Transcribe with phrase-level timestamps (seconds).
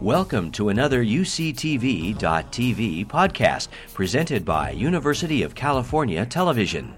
[0.00, 2.16] Welcome to another UCTV.tv
[3.06, 6.94] podcast presented by University of California Television.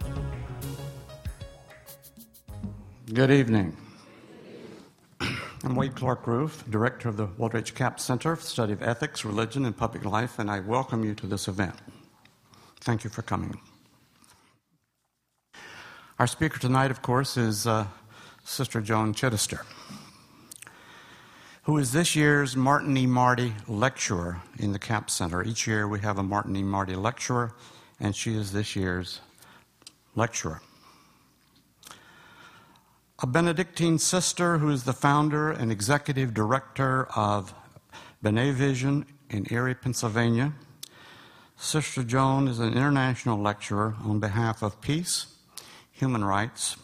[3.12, 3.76] Good evening.
[5.64, 7.74] I'm Wade Clark Roof, Director of the Walter H.
[7.74, 11.26] Capps Center for Study of Ethics, Religion, and Public Life, and I welcome you to
[11.26, 11.74] this event.
[12.82, 13.60] Thank you for coming.
[16.20, 17.86] Our speaker tonight, of course, is uh,
[18.44, 19.64] Sister Joan Chittister,
[21.62, 23.06] who is this year's Martin E.
[23.06, 25.44] Marty Lecturer in the Capps Center.
[25.44, 26.62] Each year we have a Martin E.
[26.62, 27.54] Marty Lecturer,
[28.00, 29.20] and she is this year's
[30.16, 30.60] lecturer.
[33.20, 37.54] A Benedictine sister who is the founder and executive director of
[38.24, 40.52] Benetvision in Erie, Pennsylvania.
[41.56, 45.26] Sister Joan is an international lecturer on behalf of peace,
[45.92, 46.76] human rights,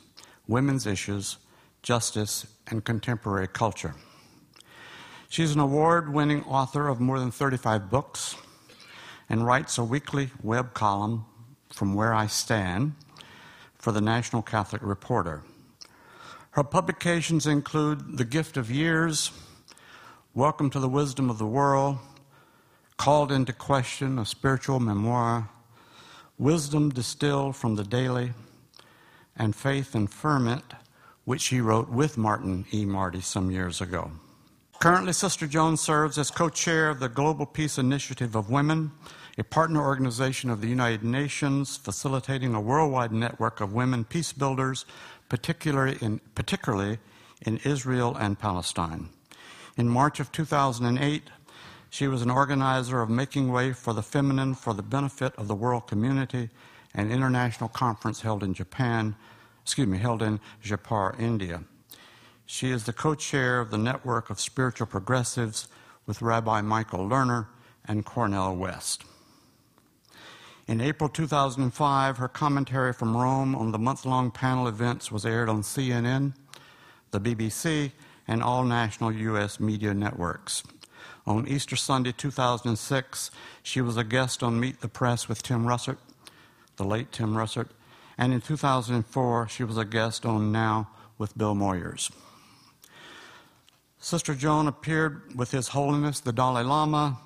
[0.47, 1.39] women's issues,
[1.83, 3.97] justice, and contemporary culture.
[5.31, 8.35] She's an award winning author of more than 35 books
[9.29, 11.27] and writes a weekly web column
[11.69, 12.95] from where I stand
[13.77, 15.43] for the National Catholic Reporter.
[16.53, 19.31] Her publications include The Gift of Years,
[20.33, 21.99] Welcome to the Wisdom of the World,
[22.97, 25.51] Called into Question, a spiritual memoir,
[26.39, 28.33] Wisdom Distilled from the Daily,
[29.37, 30.73] and Faith and Ferment,
[31.27, 32.87] which she wrote with Martin E.
[32.87, 34.11] Marty some years ago.
[34.81, 38.93] Currently, Sister Joan serves as co chair of the Global Peace Initiative of Women,
[39.37, 44.87] a partner organization of the United Nations facilitating a worldwide network of women peace builders
[45.29, 46.99] particularly in, particularly
[47.45, 49.09] in Israel and Palestine.
[49.77, 51.25] In March of 2008,
[51.91, 55.57] she was an organizer of Making Way for the Feminine for the Benefit of the
[55.57, 56.51] World Community,
[56.95, 59.17] an international conference held in Japan,
[59.61, 61.65] excuse me, held in Jaipur, India.
[62.51, 65.69] She is the co chair of the Network of Spiritual Progressives
[66.07, 67.49] with Rabbi Michael Lerner
[67.85, 69.05] and Cornel West.
[70.67, 75.51] In April 2005, her commentary from Rome on the month long panel events was aired
[75.51, 76.33] on CNN,
[77.11, 77.93] the BBC,
[78.27, 79.61] and all national U.S.
[79.61, 80.63] media networks.
[81.27, 83.31] On Easter Sunday 2006,
[83.63, 85.99] she was a guest on Meet the Press with Tim Russert,
[86.77, 87.69] the late Tim Russert,
[88.17, 90.89] and in 2004, she was a guest on Now
[91.19, 92.11] with Bill Moyers.
[94.01, 97.19] Sister Joan appeared with His Holiness the Dalai Lama,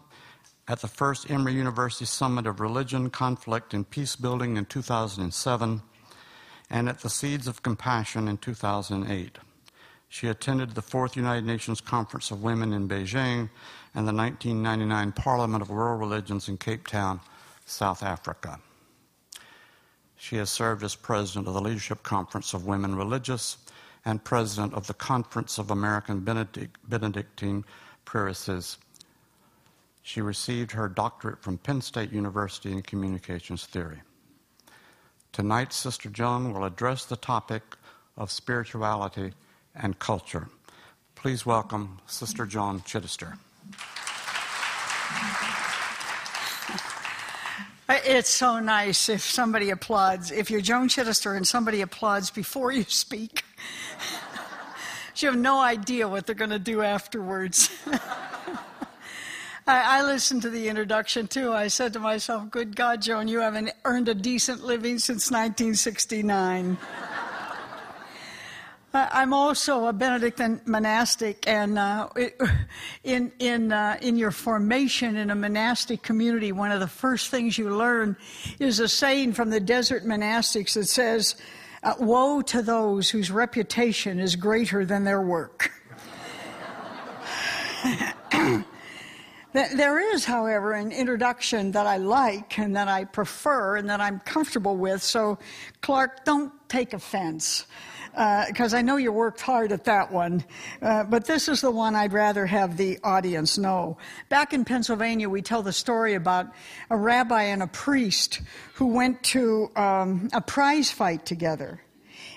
[0.69, 5.82] at the first Emory University Summit of Religion, Conflict, and Peace Building in 2007,
[6.71, 9.38] and at the Seeds of Compassion in 2008.
[10.09, 13.50] She attended the Fourth United Nations Conference of Women in Beijing
[13.94, 17.21] and the 1999 Parliament of World Religions in Cape Town,
[17.66, 18.59] South Africa.
[20.16, 23.56] She has served as president of the Leadership Conference of Women Religious
[24.04, 27.64] and president of the Conference of American Benedict- Benedictine
[28.04, 28.78] Prioresses
[30.02, 34.02] she received her doctorate from Penn State University in communications theory.
[35.30, 37.62] Tonight, Sister Joan will address the topic
[38.16, 39.32] of spirituality
[39.74, 40.48] and culture.
[41.14, 43.38] Please welcome Sister Joan Chittister.
[47.94, 50.30] It's so nice if somebody applauds.
[50.30, 53.44] If you're Joan Chittister and somebody applauds before you speak,
[55.16, 57.70] you have no idea what they're going to do afterwards.
[59.66, 61.52] I, I, listened to the introduction too.
[61.52, 66.78] I said to myself, Good God, Joan, you haven't earned a decent living since 1969.
[68.94, 72.08] I'm also a Benedictine monastic, and uh,
[73.04, 77.56] in in uh, in your formation in a monastic community, one of the first things
[77.56, 78.16] you learn
[78.58, 81.36] is a saying from the desert monastics that says,
[81.82, 85.70] uh, "Woe to those whose reputation is greater than their work."
[89.54, 94.19] There is, however, an introduction that I like and that I prefer and that I'm
[94.20, 95.02] comfortable with.
[95.02, 95.38] So,
[95.82, 97.66] Clark, don't take offense
[98.12, 100.45] because uh, I know you worked hard at that one.
[100.81, 103.97] Uh, but this is the one I'd rather have the audience know.
[104.28, 106.47] Back in Pennsylvania, we tell the story about
[106.91, 108.43] a rabbi and a priest
[108.75, 111.81] who went to um, a prize fight together.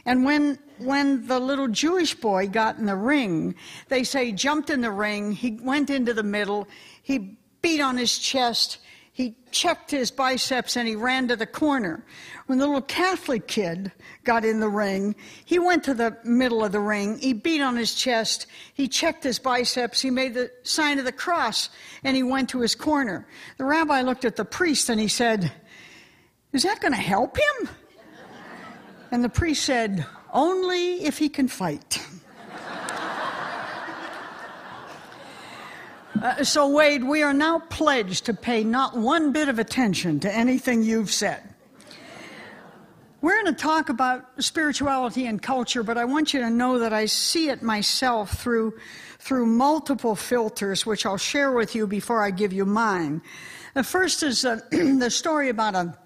[0.06, 3.56] And when, when the little Jewish boy got in the ring,
[3.89, 6.68] they say jumped in the ring, he went into the middle,
[7.01, 8.78] he beat on his chest,
[9.15, 12.03] he checked his biceps, and he ran to the corner.
[12.47, 13.94] When the little Catholic kid
[14.25, 15.15] got in the ring,
[15.45, 19.23] he went to the middle of the ring, he beat on his chest, he checked
[19.23, 21.69] his biceps, he made the sign of the cross,
[22.03, 23.25] and he went to his corner.
[23.57, 25.50] The rabbi looked at the priest and he said,
[26.51, 27.69] Is that going to help him?
[29.11, 32.06] And the priest said, Only if he can fight.
[36.21, 40.33] Uh, so, Wade, we are now pledged to pay not one bit of attention to
[40.33, 41.41] anything you've said.
[43.19, 46.94] We're going to talk about spirituality and culture, but I want you to know that
[46.94, 48.75] I see it myself through,
[49.19, 53.21] through multiple filters, which I'll share with you before I give you mine.
[53.73, 55.97] The first is the story about a,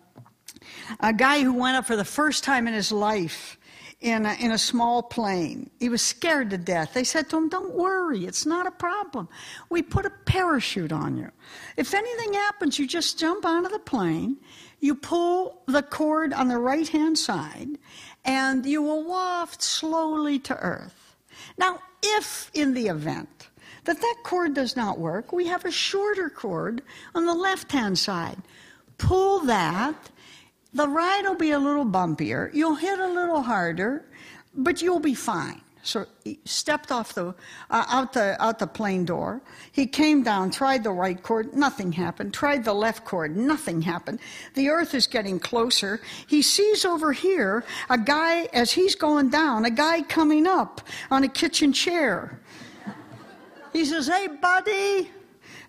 [1.01, 3.58] a guy who went up for the first time in his life
[4.01, 5.69] in a, in a small plane.
[5.80, 6.94] He was scared to death.
[6.94, 9.28] They said to him, Don't worry, it's not a problem.
[9.69, 11.31] We put a parachute on you.
[11.75, 14.38] If anything happens, you just jump onto the plane
[14.80, 17.78] you pull the cord on the right hand side,
[18.24, 21.16] and you will waft slowly to earth.
[21.57, 23.50] Now, if in the event
[23.84, 26.81] that that cord does not work, we have a shorter cord
[27.13, 28.38] on the left hand side.
[28.98, 30.10] Pull that.
[30.74, 32.54] The ride will be a little bumpier.
[32.54, 34.06] You'll hit a little harder,
[34.54, 35.62] but you'll be fine.
[35.81, 37.33] So he stepped off the
[37.69, 39.42] uh, out the out the plane door.
[39.71, 42.33] He came down, tried the right cord, nothing happened.
[42.33, 44.19] Tried the left cord, nothing happened.
[44.56, 46.01] The earth is getting closer.
[46.27, 51.24] He sees over here a guy as he's going down, a guy coming up on
[51.24, 52.39] a kitchen chair.
[53.72, 55.10] He says, "Hey, buddy,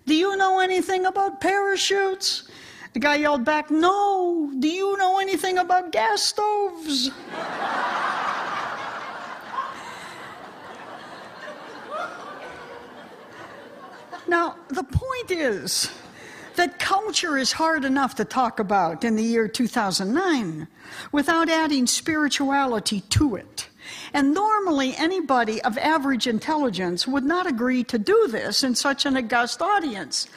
[0.05, 2.49] do you know anything about parachutes?"
[2.93, 4.51] The guy yelled back, "No.
[4.59, 7.09] Do you know anything about gas stoves?"
[14.27, 15.89] Now, the point is
[16.55, 20.67] that culture is hard enough to talk about in the year 2009
[21.11, 23.67] without adding spirituality to it.
[24.13, 29.17] And normally, anybody of average intelligence would not agree to do this in such an
[29.17, 30.27] august audience,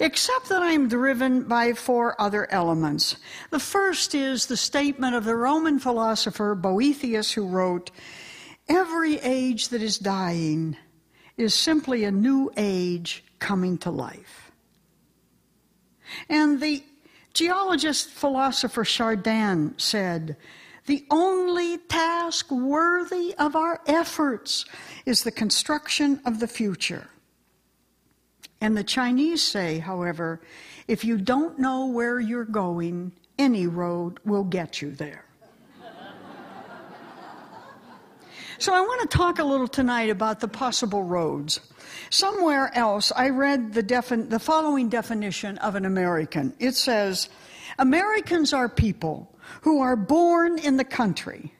[0.00, 3.16] except that I'm driven by four other elements.
[3.50, 7.90] The first is the statement of the Roman philosopher Boethius, who wrote,
[8.68, 10.76] Every age that is dying
[11.36, 14.52] is simply a new age coming to life.
[16.28, 16.82] And the
[17.34, 20.36] geologist philosopher Chardin said,
[20.86, 24.66] the only task worthy of our efforts
[25.06, 27.08] is the construction of the future.
[28.64, 30.40] And the Chinese say, however,
[30.88, 35.26] if you don't know where you're going, any road will get you there.
[38.58, 41.60] so I want to talk a little tonight about the possible roads.
[42.08, 46.54] Somewhere else, I read the, defin- the following definition of an American.
[46.58, 47.28] It says,
[47.78, 51.52] Americans are people who are born in the country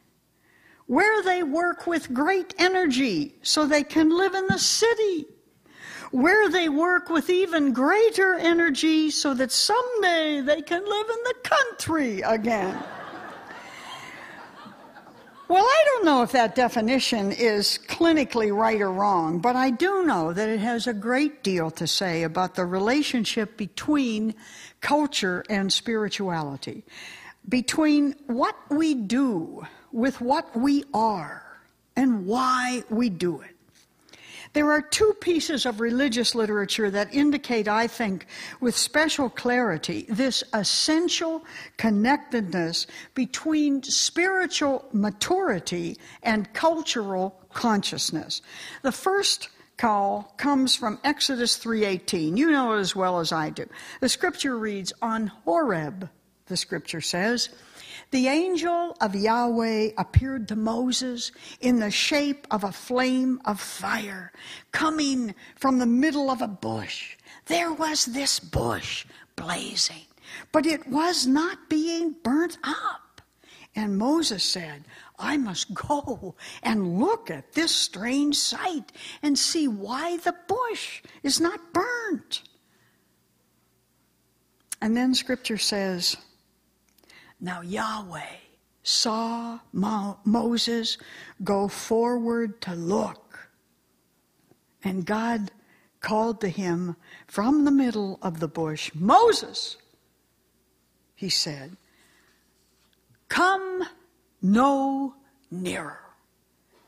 [0.87, 5.27] where they work with great energy so they can live in the city,
[6.15, 11.35] where they work with even greater energy so that someday they can live in the
[11.43, 12.81] country again.
[15.49, 20.05] Well, I don't know if that definition is clinically right or wrong, but I do
[20.05, 24.35] know that it has a great deal to say about the relationship between
[24.79, 26.85] culture and spirituality,
[27.49, 31.59] between what we do with what we are
[31.97, 33.54] and why we do it.
[34.55, 38.25] There are two pieces of religious literature that indicate, I think,
[38.61, 41.43] with special clarity, this essential
[41.75, 48.41] connectedness between spiritual maturity and cultural consciousness.
[48.81, 52.37] The first call comes from Exodus 3:18.
[52.37, 53.67] You know it as well as I do.
[53.99, 56.09] The scripture reads, "On Horeb,"
[56.45, 57.49] the scripture says,
[58.15, 64.31] the angel of Yahweh appeared to Moses in the shape of a flame of fire
[64.71, 67.17] coming from the middle of a bush.
[67.47, 69.05] There was this bush
[69.35, 70.05] blazing,
[70.53, 73.21] but it was not being burnt up.
[73.75, 74.85] And Moses said,
[75.19, 81.41] I must go and look at this strange sight and see why the bush is
[81.41, 82.43] not burnt.
[84.81, 86.15] And then scripture says,
[87.39, 88.37] now Yahweh
[88.83, 90.97] saw Mo- Moses
[91.43, 93.49] go forward to look,
[94.83, 95.51] and God
[95.99, 99.77] called to him from the middle of the bush, Moses,
[101.15, 101.75] he said,
[103.27, 103.83] Come
[104.41, 105.15] no
[105.49, 105.99] nearer.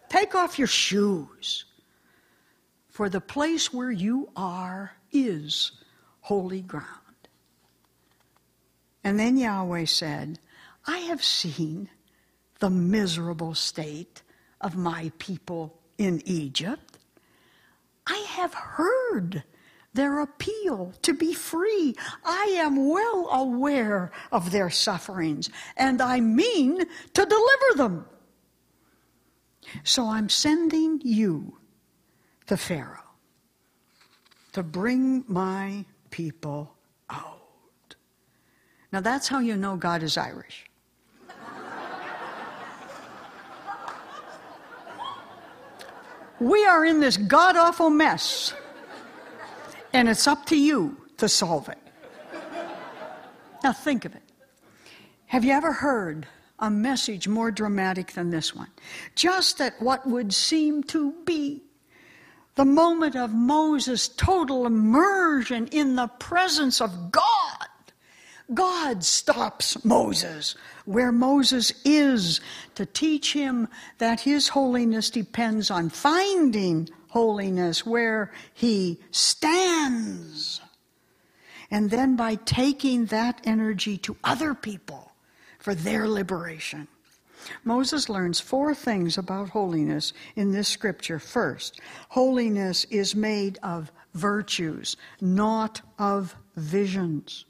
[0.10, 1.66] Take off your shoes,
[2.90, 5.72] for the place where you are is
[6.22, 7.07] holy ground.
[9.08, 10.38] And then Yahweh said,
[10.86, 11.88] I have seen
[12.60, 14.22] the miserable state
[14.60, 16.98] of my people in Egypt.
[18.06, 19.44] I have heard
[19.94, 21.96] their appeal to be free.
[22.26, 26.78] I am well aware of their sufferings, and I mean
[27.14, 28.06] to deliver them.
[29.86, 31.60] So I'm sending you
[32.48, 33.06] to Pharaoh.
[34.54, 36.77] to bring my people.
[38.92, 40.66] Now that's how you know God is Irish.
[46.40, 48.54] we are in this god awful mess,
[49.94, 51.80] and it's up to you to solve it.
[53.64, 54.22] Now think of it.
[55.28, 56.28] Have you ever heard
[56.60, 58.70] a message more dramatic than this one?
[59.16, 61.64] Just at what would seem to be
[62.56, 67.68] the moment of Moses' total immersion in the presence of God.
[68.54, 72.40] God stops Moses where Moses is
[72.76, 80.62] to teach him that his holiness depends on finding holiness where he stands.
[81.70, 85.12] And then by taking that energy to other people
[85.60, 86.88] for their liberation.
[87.66, 91.20] Moses learns four things about holiness in this scripture.
[91.20, 97.46] First, holiness is made of virtues, not of visions.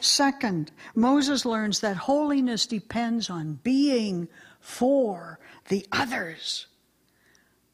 [0.00, 4.28] Second, Moses learns that holiness depends on being
[4.60, 6.66] for the others.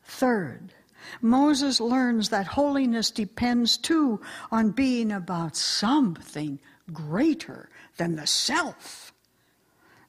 [0.04, 0.74] Third,
[1.20, 6.58] Moses learns that holiness depends too on being about something
[6.92, 9.12] greater than the self.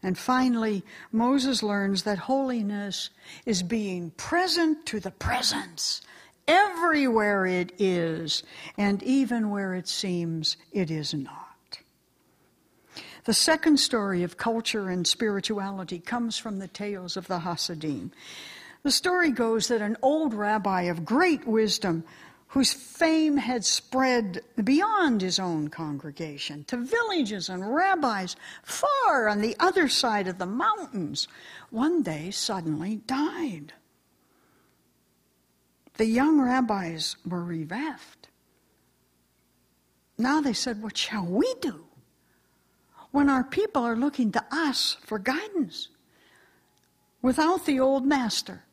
[0.01, 3.09] And finally, Moses learns that holiness
[3.45, 6.01] is being present to the presence
[6.47, 8.43] everywhere it is,
[8.77, 11.42] and even where it seems it is not.
[13.25, 18.11] The second story of culture and spirituality comes from the tales of the Hasidim.
[18.83, 22.03] The story goes that an old rabbi of great wisdom,
[22.47, 29.55] whose fame had spread beyond his own congregation to villages and rabbis far on the
[29.57, 31.29] other side of the mountains,
[31.69, 33.71] one day suddenly died.
[35.95, 38.27] The young rabbis were bereft.
[40.17, 41.85] Now they said, What shall we do?
[43.13, 45.87] When our people are looking to us for guidance.
[47.21, 48.63] Without the old master,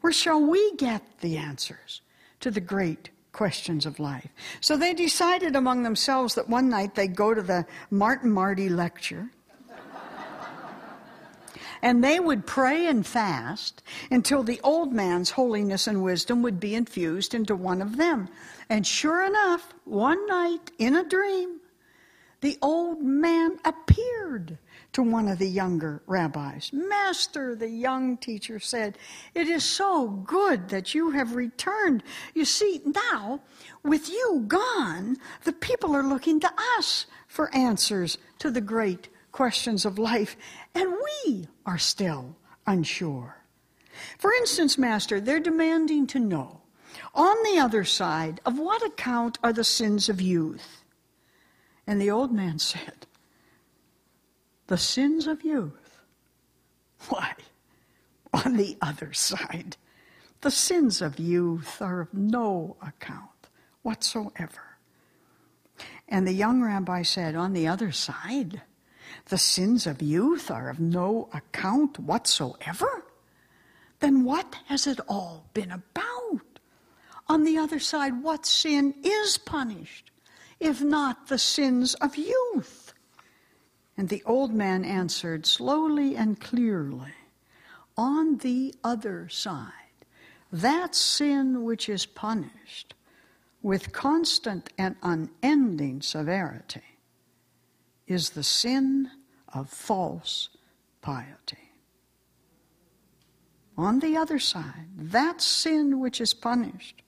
[0.00, 2.00] where shall we get the answers
[2.38, 4.30] to the great questions of life?
[4.60, 9.28] So they decided among themselves that one night they'd go to the Martin Marty lecture.
[11.82, 16.76] and they would pray and fast until the old man's holiness and wisdom would be
[16.76, 18.28] infused into one of them.
[18.68, 21.59] And sure enough, one night in a dream,
[22.40, 24.58] the old man appeared
[24.92, 26.70] to one of the younger rabbis.
[26.72, 28.98] Master, the young teacher said,
[29.34, 32.02] It is so good that you have returned.
[32.34, 33.40] You see, now,
[33.82, 39.84] with you gone, the people are looking to us for answers to the great questions
[39.84, 40.36] of life,
[40.74, 40.92] and
[41.24, 43.36] we are still unsure.
[44.18, 46.60] For instance, Master, they're demanding to know
[47.14, 50.79] on the other side, of what account are the sins of youth?
[51.86, 53.06] And the old man said,
[54.66, 56.00] The sins of youth.
[57.08, 57.34] Why,
[58.32, 59.76] on the other side,
[60.42, 63.48] the sins of youth are of no account
[63.82, 64.76] whatsoever.
[66.08, 68.62] And the young rabbi said, On the other side,
[69.26, 73.04] the sins of youth are of no account whatsoever?
[74.00, 76.40] Then what has it all been about?
[77.28, 80.09] On the other side, what sin is punished?
[80.60, 82.92] If not the sins of youth?
[83.96, 87.14] And the old man answered slowly and clearly,
[87.96, 89.72] On the other side,
[90.52, 92.94] that sin which is punished
[93.62, 96.98] with constant and unending severity
[98.06, 99.10] is the sin
[99.52, 100.48] of false
[101.02, 101.70] piety.
[103.76, 107.02] On the other side, that sin which is punished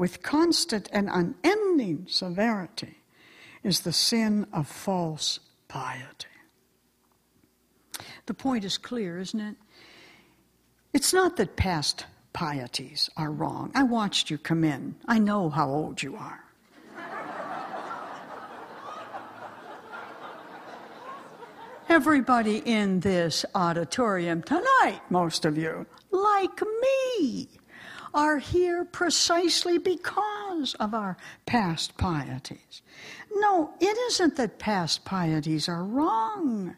[0.00, 2.96] with constant and unending severity
[3.62, 6.26] is the sin of false piety.
[8.24, 9.56] The point is clear, isn't it?
[10.94, 13.72] It's not that past pieties are wrong.
[13.74, 14.94] I watched you come in.
[15.06, 16.44] I know how old you are.
[21.90, 27.59] Everybody in this auditorium tonight, most of you, like me,
[28.14, 32.82] are here precisely because of our past pieties.
[33.32, 36.76] No, it isn't that past pieties are wrong.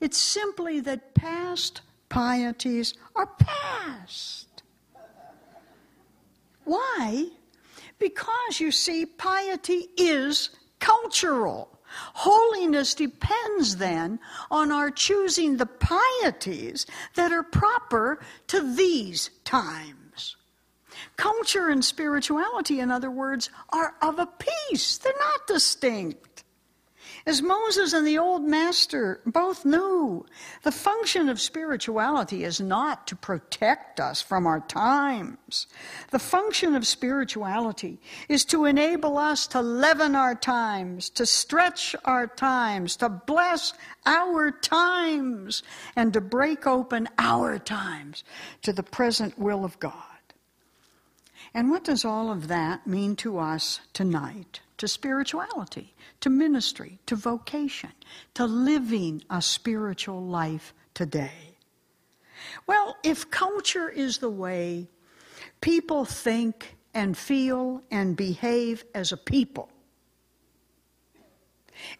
[0.00, 4.62] It's simply that past pieties are past.
[6.64, 7.26] Why?
[7.98, 11.68] Because you see, piety is cultural.
[12.14, 14.18] Holiness depends then
[14.50, 20.01] on our choosing the pieties that are proper to these times.
[21.22, 26.42] Culture and spirituality, in other words, are of a piece, they're not distinct.
[27.24, 30.26] As Moses and the old master both knew,
[30.64, 35.68] the function of spirituality is not to protect us from our times.
[36.10, 42.26] The function of spirituality is to enable us to leaven our times, to stretch our
[42.26, 43.74] times, to bless
[44.06, 45.62] our times,
[45.94, 48.24] and to break open our times
[48.62, 50.11] to the present will of God.
[51.54, 55.94] And what does all of that mean to us tonight, to spirituality?
[56.22, 57.90] to ministry, to vocation,
[58.34, 61.56] to living a spiritual life today?
[62.66, 64.88] Well, if culture is the way
[65.60, 69.68] people think and feel and behave as a people,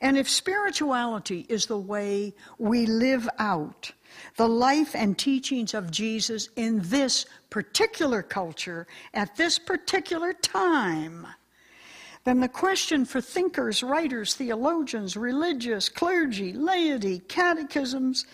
[0.01, 3.91] and if spirituality is the way we live out
[4.37, 11.27] the life and teachings of Jesus in this particular culture at this particular time,
[12.25, 18.25] then the question for thinkers, writers, theologians, religious, clergy, laity, catechisms,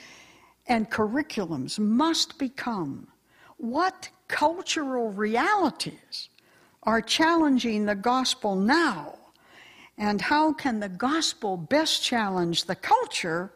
[0.69, 3.09] and curriculums must become
[3.57, 6.29] what cultural realities
[6.85, 9.19] are challenging the gospel now,
[9.97, 13.53] and how can the gospel best challenge the culture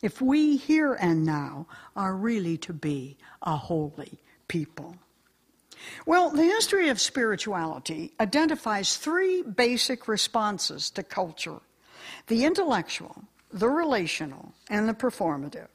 [0.00, 4.96] if we here and now are really to be a holy people?
[6.04, 11.60] Well, the history of spirituality identifies three basic responses to culture
[12.28, 15.68] the intellectual, the relational, and the performative.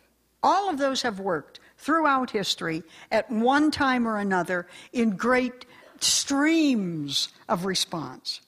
[0.43, 5.65] All of those have worked throughout history at one time or another in great
[5.99, 8.41] streams of response.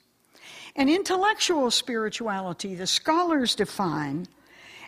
[0.76, 4.28] And intellectual spirituality, the scholars define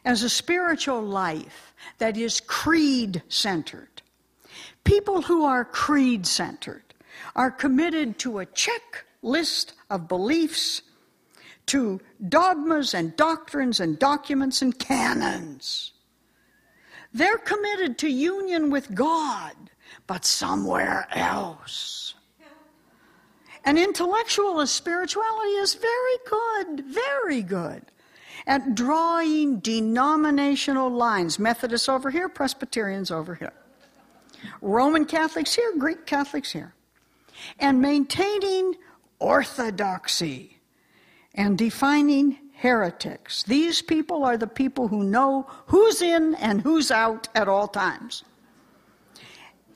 [0.04, 4.02] as a spiritual life that is creed centered
[4.86, 6.84] People who are creed centered
[7.36, 10.82] are committed to a checklist of beliefs,
[11.66, 12.00] to
[12.30, 15.92] dogmas and doctrines and documents and canons.
[17.12, 19.56] They're committed to union with God,
[20.06, 22.14] but somewhere else.
[23.64, 27.82] And intellectualist spirituality is very good, very good
[28.46, 31.40] at drawing denominational lines.
[31.40, 33.54] Methodists over here, Presbyterians over here.
[34.62, 36.74] Roman Catholics here, Greek Catholics here,
[37.60, 38.76] and maintaining
[39.20, 40.60] orthodoxy
[41.34, 43.44] and defining heretics.
[43.44, 48.24] These people are the people who know who's in and who's out at all times.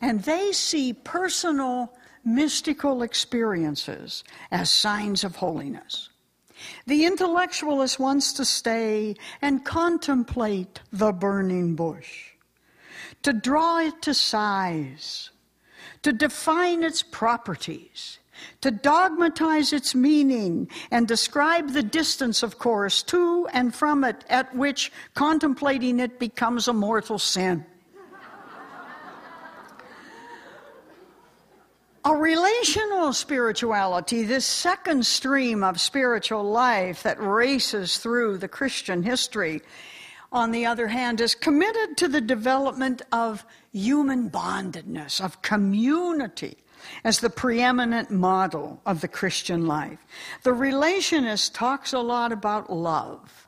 [0.02, 6.10] And they see personal mystical experiences as signs of holiness.
[6.88, 12.29] The intellectualist wants to stay and contemplate the burning bush
[13.24, 15.30] to draw it to size,
[16.04, 18.20] to define its properties,
[18.62, 24.56] to dogmatize its meaning, and describe the distance, of course, to and from it at
[24.56, 27.66] which contemplating it becomes a mortal sin.
[32.06, 39.62] A relational spirituality, this second stream of spiritual life that races through the Christian history,
[40.32, 46.58] on the other hand, is committed to the development of human bondedness, of community,
[47.04, 50.06] as the preeminent model of the Christian life.
[50.44, 53.48] The relationist talks a lot about love,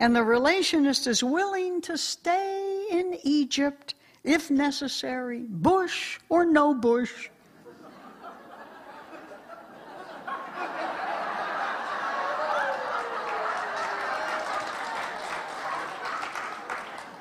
[0.00, 7.30] and the relationist is willing to stay in Egypt if necessary, bush or no bush.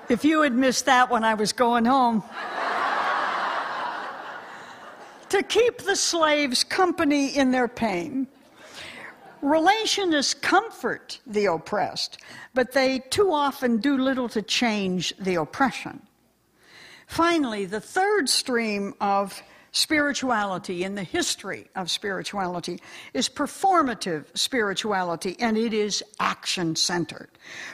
[0.09, 2.23] If you had missed that when I was going home.
[5.29, 8.27] to keep the slaves company in their pain.
[9.43, 12.19] Relationists comfort the oppressed,
[12.53, 16.01] but they too often do little to change the oppression.
[17.07, 19.41] Finally, the third stream of
[19.77, 22.81] spirituality in the history of spirituality
[23.13, 27.29] is performative spirituality, and it is action centered.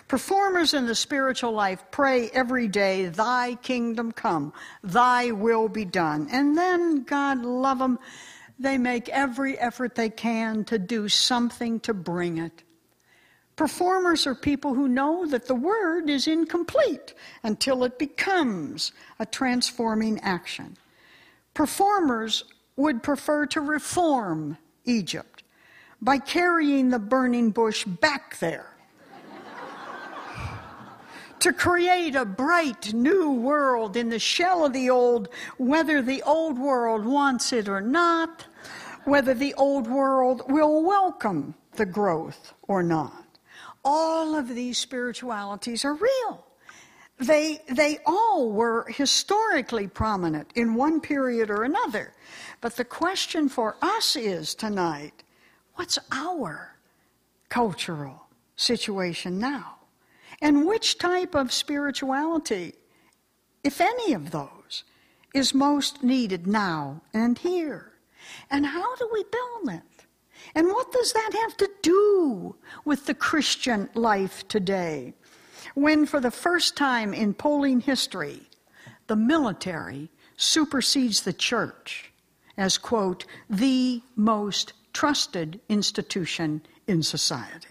[0.10, 4.52] Performers in the spiritual life pray every day, Thy kingdom come,
[4.84, 6.28] Thy will be done.
[6.30, 7.98] And then, God love them,
[8.60, 12.64] they make every effort they can to do something to bring it.
[13.56, 17.14] Performers are people who know that the word is incomplete
[17.44, 20.76] until it becomes a transforming action.
[21.54, 25.44] Performers would prefer to reform Egypt
[26.02, 28.76] by carrying the burning bush back there
[31.40, 36.58] to create a bright new world in the shell of the old, whether the old
[36.58, 38.46] world wants it or not,
[39.06, 43.38] whether the old world will welcome the growth or not.
[43.86, 46.46] All of these spiritualities are real.
[47.20, 52.14] They, they all were historically prominent in one period or another.
[52.60, 55.24] But the question for us is tonight
[55.76, 56.76] what's our
[57.50, 59.76] cultural situation now?
[60.42, 62.74] And which type of spirituality,
[63.64, 64.84] if any of those,
[65.34, 67.94] is most needed now and here?
[68.50, 70.06] And how do we build it?
[70.56, 75.14] And what does that have to do with the Christian life today?
[75.74, 78.42] When, for the first time in polling history,
[79.08, 82.12] the military supersedes the church
[82.58, 87.68] as, quote, the most trusted institution in society.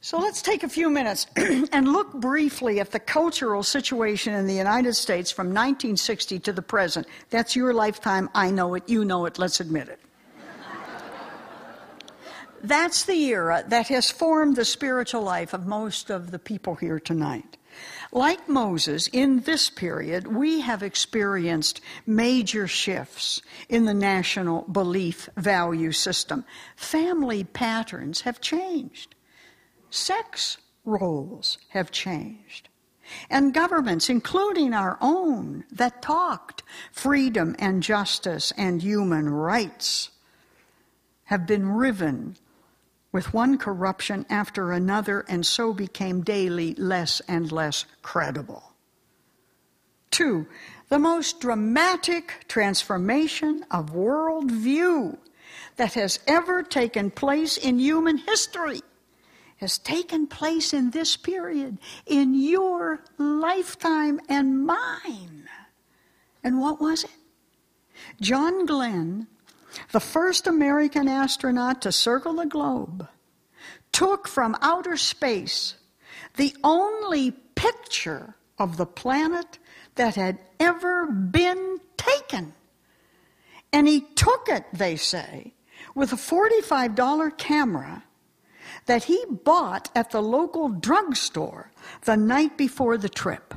[0.00, 4.54] So let's take a few minutes and look briefly at the cultural situation in the
[4.54, 7.06] United States from 1960 to the present.
[7.30, 8.28] That's your lifetime.
[8.34, 8.88] I know it.
[8.88, 9.38] You know it.
[9.38, 10.00] Let's admit it.
[12.62, 17.00] That's the era that has formed the spiritual life of most of the people here
[17.00, 17.56] tonight.
[18.12, 25.92] Like Moses, in this period, we have experienced major shifts in the national belief value
[25.92, 26.44] system.
[26.76, 29.14] Family patterns have changed
[29.92, 32.68] sex roles have changed.
[33.28, 40.10] And governments, including our own, that talked freedom and justice and human rights,
[41.24, 42.36] have been riven
[43.12, 48.72] with one corruption after another and so became daily less and less credible.
[50.10, 50.46] Two,
[50.88, 55.16] the most dramatic transformation of worldview
[55.76, 58.80] that has ever taken place in human history
[59.56, 65.48] has taken place in this period, in your lifetime and mine.
[66.42, 67.10] And what was it?
[68.20, 69.28] John Glenn,
[69.92, 73.06] the first American astronaut to circle the globe,
[73.92, 75.74] took from outer space
[76.36, 79.58] the only picture of the planet
[79.94, 82.54] that had ever been taken.
[83.72, 85.52] And he took it, they say,
[85.94, 88.04] with a $45 camera
[88.86, 91.70] that he bought at the local drugstore
[92.04, 93.54] the night before the trip.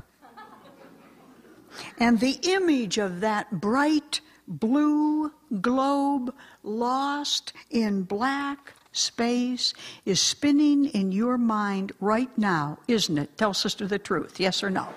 [1.98, 5.32] And the image of that bright blue
[5.62, 9.74] globe lost in black space
[10.06, 13.38] is spinning in your mind right now, isn't it?
[13.38, 14.88] Tell Sister the truth, yes or no?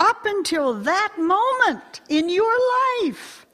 [0.00, 2.54] Up until that moment in your
[3.02, 3.46] life,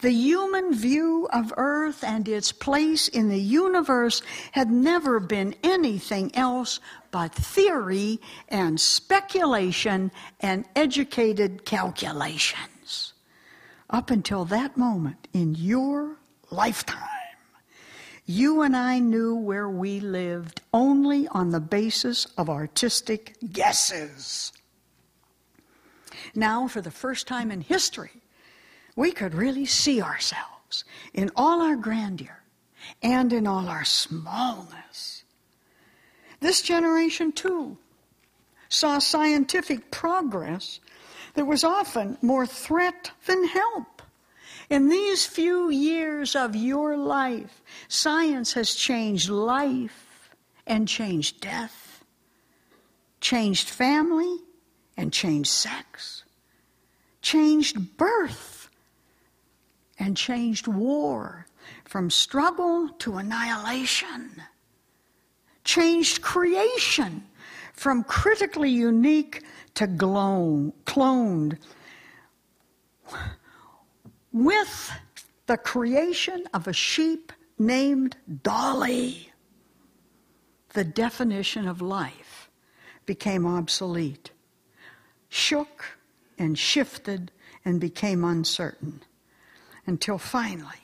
[0.00, 6.34] the human view of Earth and its place in the universe had never been anything
[6.34, 10.10] else but theory and speculation
[10.40, 13.12] and educated calculations.
[13.88, 16.16] Up until that moment in your
[16.50, 17.08] lifetime,
[18.24, 24.52] you and I knew where we lived only on the basis of artistic guesses.
[26.34, 28.19] Now, for the first time in history,
[29.00, 30.84] we could really see ourselves
[31.14, 32.42] in all our grandeur
[33.02, 35.24] and in all our smallness.
[36.40, 37.78] This generation, too,
[38.68, 40.80] saw scientific progress
[41.32, 44.02] that was often more threat than help.
[44.68, 50.28] In these few years of your life, science has changed life
[50.66, 52.04] and changed death,
[53.22, 54.40] changed family
[54.98, 56.24] and changed sex,
[57.22, 58.49] changed birth
[60.00, 61.46] and changed war
[61.84, 64.42] from struggle to annihilation,
[65.62, 67.22] changed creation
[67.74, 71.58] from critically unique to cloned,
[74.32, 74.90] with
[75.46, 79.30] the creation of a sheep named Dolly.
[80.72, 82.48] The definition of life
[83.04, 84.30] became obsolete,
[85.28, 85.98] shook
[86.38, 87.32] and shifted
[87.64, 89.02] and became uncertain
[89.90, 90.80] until finally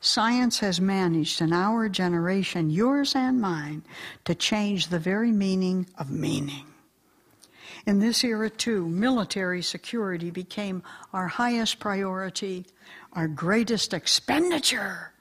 [0.00, 3.82] science has managed in our generation, yours and mine,
[4.24, 6.66] to change the very meaning of meaning.
[7.86, 12.66] In this era, too, military security became our highest priority,
[13.12, 15.12] our greatest expenditure,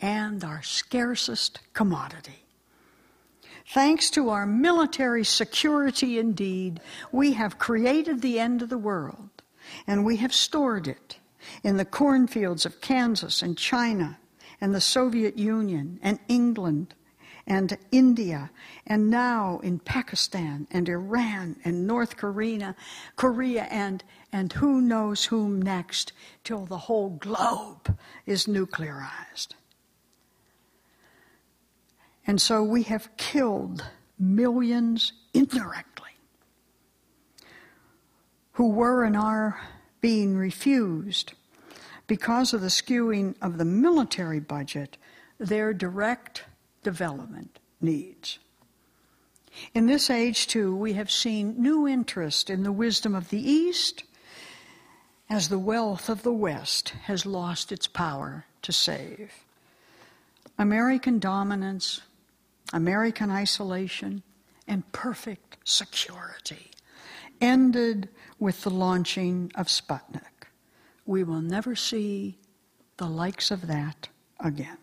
[0.00, 2.44] and our scarcest commodity.
[3.68, 9.30] Thanks to our military security, indeed, we have created the end of the world,
[9.86, 11.18] and we have stored it
[11.62, 14.18] in the cornfields of Kansas and China
[14.60, 16.94] and the Soviet Union and England
[17.46, 18.50] and India,
[18.86, 22.76] and now in Pakistan and Iran and North Korea,
[23.16, 26.12] Korea and, and who knows whom next,
[26.44, 29.48] till the whole globe is nuclearized.
[32.26, 33.84] And so we have killed
[34.18, 36.10] millions indirectly
[38.52, 39.60] who were and are
[40.02, 41.32] being refused
[42.06, 44.98] because of the skewing of the military budget
[45.38, 46.44] their direct
[46.82, 48.38] development needs.
[49.74, 54.04] In this age, too, we have seen new interest in the wisdom of the East
[55.30, 59.32] as the wealth of the West has lost its power to save.
[60.58, 62.00] American dominance,
[62.72, 64.22] American isolation,
[64.66, 66.71] and perfect security
[67.42, 70.48] ended with the launching of Sputnik.
[71.04, 72.38] We will never see
[72.96, 74.08] the likes of that
[74.40, 74.78] again.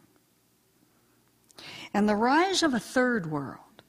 [1.93, 3.81] And the rise of a third world,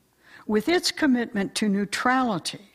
[0.47, 2.70] with its commitment to neutrality,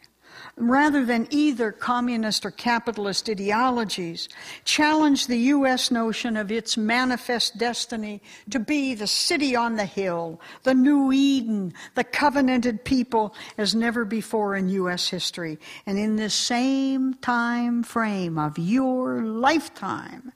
[0.58, 4.30] rather than either communist or capitalist ideologies,
[4.64, 5.92] challenged the U.S.
[5.92, 11.74] notion of its manifest destiny to be the city on the hill, the new Eden,
[11.96, 15.10] the covenanted people as never before in U.S.
[15.10, 15.60] history.
[15.86, 20.32] And in this same time frame of your lifetime,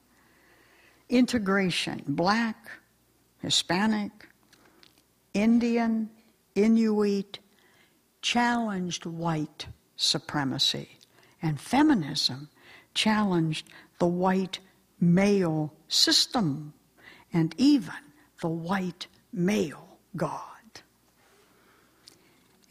[1.08, 2.70] integration, black,
[3.42, 4.12] Hispanic,
[5.34, 6.10] Indian,
[6.56, 7.40] Inuit,
[8.22, 9.68] challenged white
[10.00, 10.98] supremacy.
[11.42, 12.50] And feminism
[12.94, 13.68] challenged
[14.00, 14.60] the white
[15.00, 16.74] male system
[17.32, 17.94] and even
[18.42, 20.42] the white male God.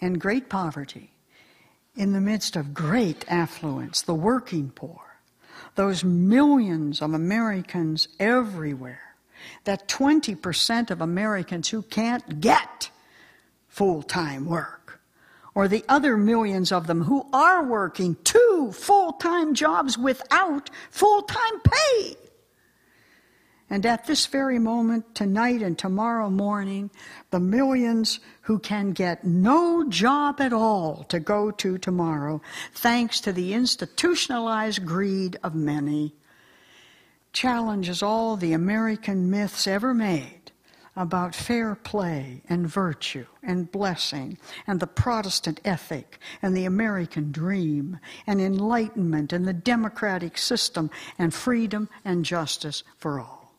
[0.00, 1.12] And great poverty,
[1.94, 5.00] in the midst of great affluence, the working poor,
[5.74, 9.16] those millions of Americans everywhere,
[9.64, 12.90] that 20% of Americans who can't get
[13.68, 14.77] full time work
[15.58, 21.22] or the other millions of them who are working two full time jobs without full
[21.22, 22.14] time pay.
[23.68, 26.92] And at this very moment, tonight and tomorrow morning,
[27.30, 32.40] the millions who can get no job at all to go to tomorrow,
[32.72, 36.14] thanks to the institutionalized greed of many,
[37.32, 40.38] challenges all the American myths ever made
[40.98, 48.00] about fair play and virtue and blessing and the Protestant ethic and the American dream
[48.26, 53.54] and enlightenment and the democratic system and freedom and justice for all.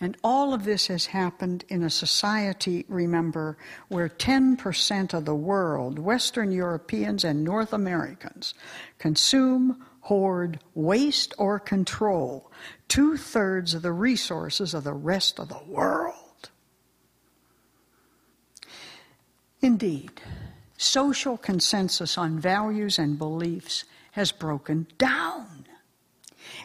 [0.00, 3.58] And all of this has happened in a society, remember,
[3.88, 8.54] where 10% of the world, Western Europeans and North Americans,
[9.00, 12.50] consume hoard, waste, or control
[12.88, 16.48] two thirds of the resources of the rest of the world.
[19.60, 20.22] Indeed,
[20.78, 25.47] social consensus on values and beliefs has broken down.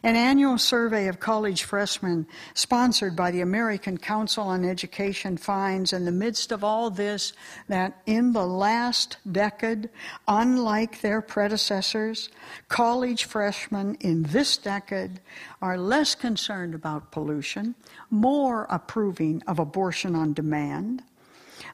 [0.06, 6.04] An annual survey of college freshmen, sponsored by the American Council on Education, finds in
[6.04, 7.32] the midst of all this
[7.70, 9.90] that in the last decade,
[10.28, 12.28] unlike their predecessors,
[12.68, 15.22] college freshmen in this decade
[15.62, 17.74] are less concerned about pollution,
[18.10, 21.02] more approving of abortion on demand,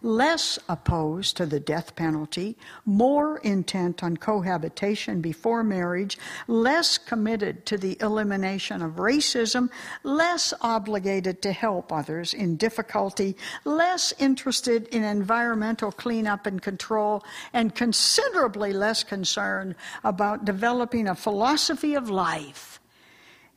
[0.02, 7.78] less opposed to the death penalty, more intent on cohabitation before marriage, less committed to
[7.78, 9.70] the elimination of racism,
[10.04, 13.36] less obligated to help others in difficulty,
[13.66, 21.96] less interested in environmental cleanup and control, and considerably less concerned about developing a philosophy
[21.96, 22.80] of life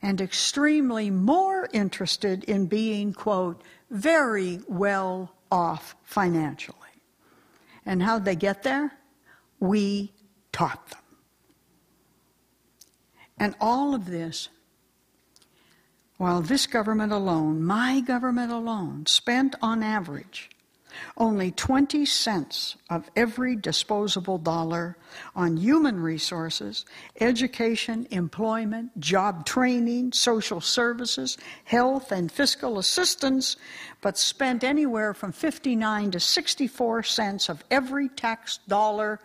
[0.01, 6.77] and extremely more interested in being, quote, very well off financially.
[7.85, 8.91] And how'd they get there?
[9.59, 10.11] We
[10.51, 10.99] taught them.
[13.37, 14.49] And all of this,
[16.17, 20.49] while this government alone, my government alone, spent on average
[21.17, 24.97] only 20 cents of every disposable dollar
[25.35, 26.85] on human resources,
[27.19, 33.57] education, employment, job training, social services, health, and fiscal assistance,
[34.01, 39.19] but spent anywhere from 59 to 64 cents of every tax dollar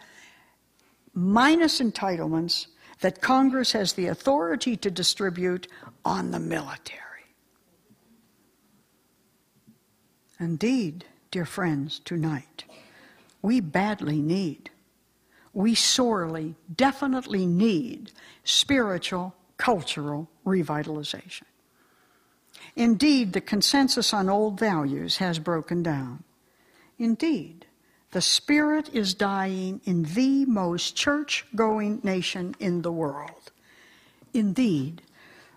[1.15, 2.67] minus entitlements
[3.01, 5.67] that Congress has the authority to distribute
[6.05, 7.05] on the military.
[10.41, 12.65] Indeed, dear friends, tonight.
[13.43, 14.71] We badly need,
[15.53, 18.13] we sorely, definitely need
[18.45, 21.45] spiritual, cultural revitalization.
[22.77, 26.25] Indeed, the consensus on old values has broken down.
[26.99, 27.67] Indeed,
[28.11, 33.53] the Spirit is dying in the most church going nation in the world.
[34.33, 35.03] Indeed,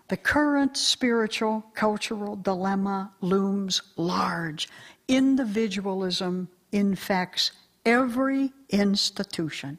[0.08, 4.68] the current spiritual cultural dilemma looms large.
[5.12, 7.52] Individualism infects
[7.84, 9.78] every institution.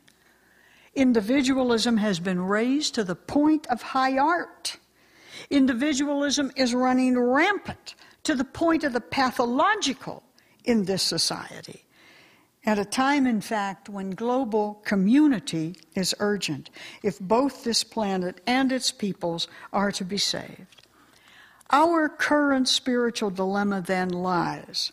[0.93, 4.77] Individualism has been raised to the point of high art.
[5.49, 10.21] Individualism is running rampant to the point of the pathological
[10.65, 11.83] in this society.
[12.63, 16.69] At a time, in fact, when global community is urgent,
[17.01, 20.85] if both this planet and its peoples are to be saved.
[21.71, 24.91] Our current spiritual dilemma then lies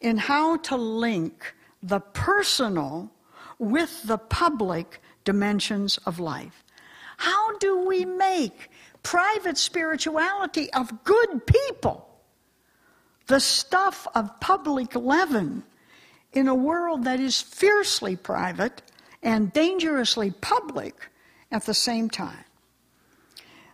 [0.00, 3.10] in how to link the personal
[3.58, 6.64] with the public dimensions of life.
[7.16, 8.70] How do we make
[9.02, 12.06] private spirituality of good people
[13.26, 15.64] the stuff of public leaven
[16.32, 18.82] in a world that is fiercely private
[19.22, 21.10] and dangerously public
[21.50, 22.44] at the same time.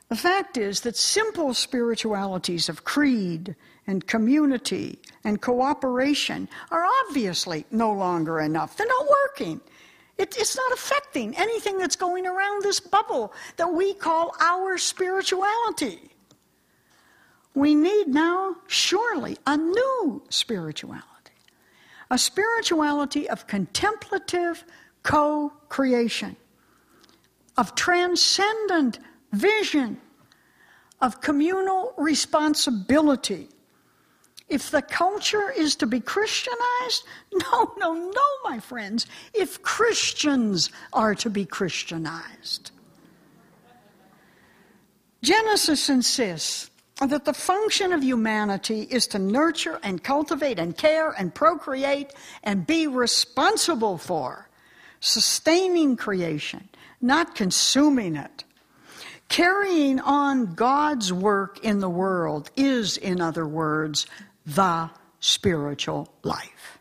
[0.08, 7.92] The fact is that simple spiritualities of creed and community and cooperation are obviously no
[7.92, 8.76] longer enough.
[8.76, 9.60] They're not working.
[10.18, 16.10] It, it's not affecting anything that's going around this bubble that we call our spirituality.
[17.54, 21.12] We need now, surely, a new spirituality
[22.12, 24.64] a spirituality of contemplative
[25.02, 26.36] co creation,
[27.56, 28.98] of transcendent
[29.32, 29.98] vision,
[31.00, 33.48] of communal responsibility.
[34.52, 39.06] If the culture is to be Christianized, no, no, no, my friends.
[39.32, 42.70] If Christians are to be Christianized.
[45.22, 51.34] Genesis insists that the function of humanity is to nurture and cultivate and care and
[51.34, 52.12] procreate
[52.42, 54.50] and be responsible for
[55.00, 56.68] sustaining creation,
[57.00, 58.44] not consuming it.
[59.28, 64.06] Carrying on God's work in the world is, in other words,
[64.46, 66.78] the spiritual life.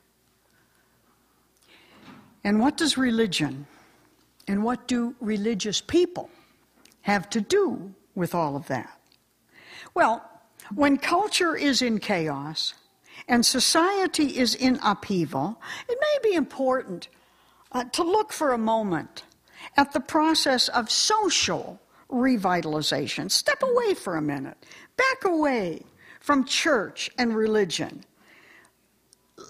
[2.43, 3.67] And what does religion
[4.47, 6.29] and what do religious people
[7.01, 8.99] have to do with all of that?
[9.93, 10.27] Well,
[10.73, 12.73] when culture is in chaos
[13.27, 17.09] and society is in upheaval, it may be important
[17.71, 19.23] uh, to look for a moment
[19.77, 23.29] at the process of social revitalization.
[23.29, 24.57] Step away for a minute,
[24.97, 25.83] back away
[26.21, 28.05] from church and religion.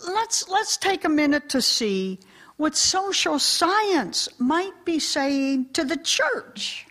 [0.08, 2.18] Let's, let's take a minute to see
[2.56, 6.88] what social science might be saying to the church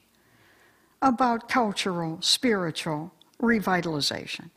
[1.01, 4.51] about cultural, spiritual revitalization.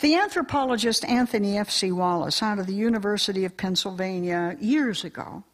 [0.00, 1.92] The anthropologist Anthony F.C.
[1.92, 5.44] Wallace, out of the University of Pennsylvania years ago,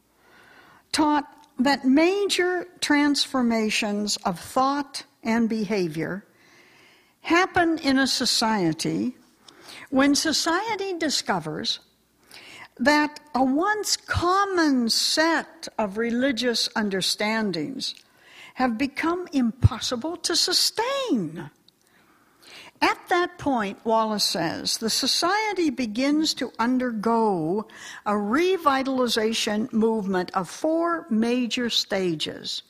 [0.92, 1.26] taught
[1.58, 6.24] that major transformations of thought and behavior
[7.20, 9.16] happen in a society
[9.90, 11.80] when society discovers
[12.78, 17.94] that a once common set of religious understandings
[18.54, 21.50] have become impossible to sustain.
[22.82, 27.68] At that point, Wallace says, the society begins to undergo
[28.06, 32.62] a revitalization movement of four major stages,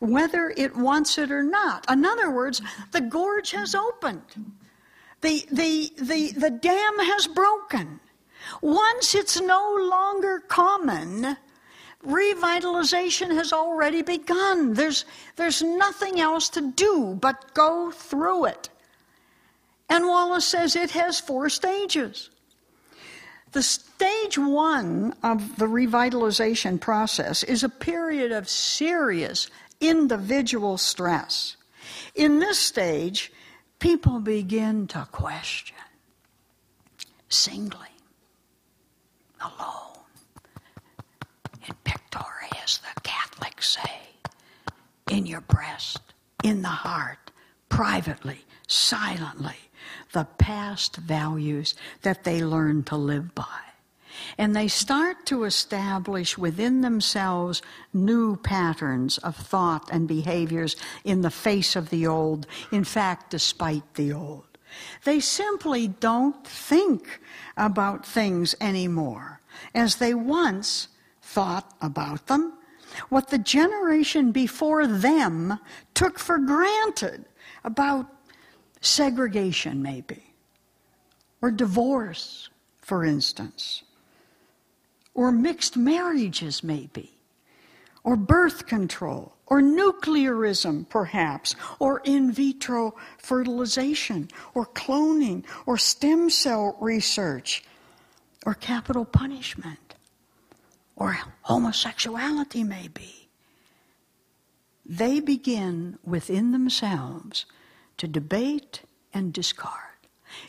[0.00, 1.88] whether it wants it or not.
[1.90, 2.60] In other words,
[2.90, 4.22] the gorge has opened,
[5.20, 8.00] the, the, the, the dam has broken.
[8.62, 11.36] Once it's no longer common,
[12.04, 14.72] revitalization has already begun.
[14.72, 15.04] There's,
[15.36, 18.70] there's nothing else to do but go through it.
[19.90, 22.30] And Wallace says it has four stages.
[23.52, 31.56] The stage one of the revitalization process is a period of serious individual stress.
[32.14, 33.32] In this stage,
[33.78, 35.76] people begin to question
[37.28, 37.88] singly,
[39.40, 39.98] alone,
[41.66, 43.90] in pectore, the Catholics say,
[45.10, 46.00] in your breast,
[46.44, 47.30] in the heart,
[47.68, 49.56] privately, silently,
[50.12, 53.69] the past values that they learn to live by.
[54.38, 57.62] And they start to establish within themselves
[57.92, 63.94] new patterns of thought and behaviors in the face of the old, in fact, despite
[63.94, 64.46] the old.
[65.04, 67.20] They simply don't think
[67.56, 69.40] about things anymore
[69.74, 70.88] as they once
[71.22, 72.54] thought about them.
[73.08, 75.58] What the generation before them
[75.94, 77.24] took for granted
[77.64, 78.06] about
[78.80, 80.34] segregation, maybe,
[81.40, 82.48] or divorce,
[82.80, 83.82] for instance,
[85.14, 87.12] or mixed marriages, maybe,
[88.04, 96.76] or birth control, or nuclearism, perhaps, or in vitro fertilization, or cloning, or stem cell
[96.80, 97.64] research,
[98.46, 99.94] or capital punishment,
[100.96, 103.28] or homosexuality, maybe.
[104.86, 107.44] They begin within themselves
[107.96, 108.82] to debate
[109.12, 109.74] and discard.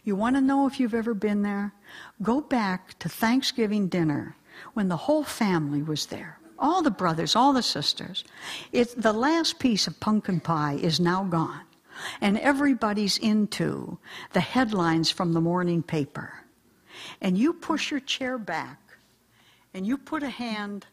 [0.04, 1.74] You want to know if you've ever been there?
[2.22, 4.36] Go back to Thanksgiving dinner
[4.74, 6.40] when the whole family was there.
[6.60, 8.24] All the brothers, all the sisters.
[8.72, 11.62] The last piece of pumpkin pie is now gone.
[12.22, 13.98] And everybody's into
[14.34, 16.34] the headlines from the morning paper.
[17.20, 18.80] And you push your chair back
[19.74, 20.86] and you put a hand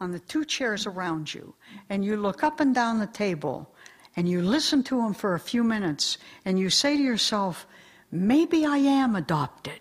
[0.00, 1.54] on the two chairs around you
[1.88, 3.72] and you look up and down the table
[4.16, 7.66] and you listen to them for a few minutes and you say to yourself,
[8.10, 9.80] maybe I am adopted.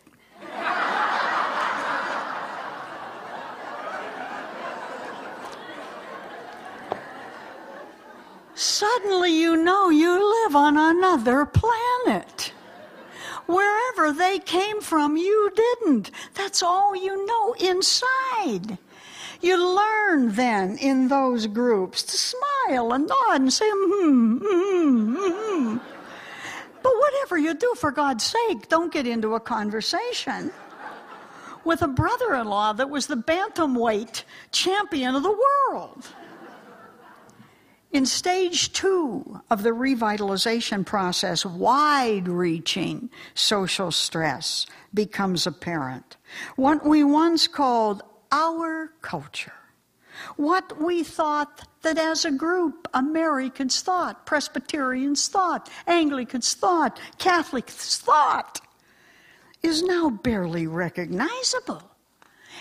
[8.53, 12.53] Suddenly you know you live on another planet.
[13.47, 16.11] Wherever they came from, you didn't.
[16.35, 18.77] That's all you know inside.
[19.41, 25.77] You learn then in those groups to smile and nod and say, hmm, hmm, hmm.
[26.83, 30.51] But whatever you do, for God's sake, don't get into a conversation
[31.63, 35.37] with a brother in law that was the bantamweight champion of the
[35.69, 36.07] world.
[37.91, 46.15] In stage two of the revitalization process, wide reaching social stress becomes apparent.
[46.55, 49.53] What we once called our culture.
[50.37, 58.61] What we thought that as a group, Americans thought, Presbyterians thought, Anglicans thought, Catholics thought,
[59.63, 61.83] is now barely recognizable.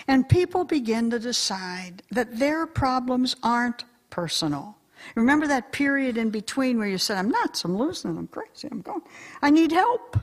[0.07, 4.75] And people begin to decide that their problems aren't personal.
[5.15, 8.81] Remember that period in between where you said, I'm nuts, I'm losing, I'm crazy, I'm
[8.81, 9.01] going,
[9.41, 10.17] I need help.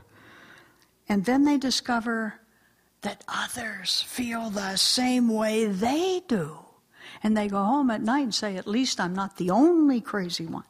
[1.08, 2.34] And then they discover
[3.02, 6.58] that others feel the same way they do.
[7.22, 10.46] And they go home at night and say, At least I'm not the only crazy
[10.46, 10.64] one.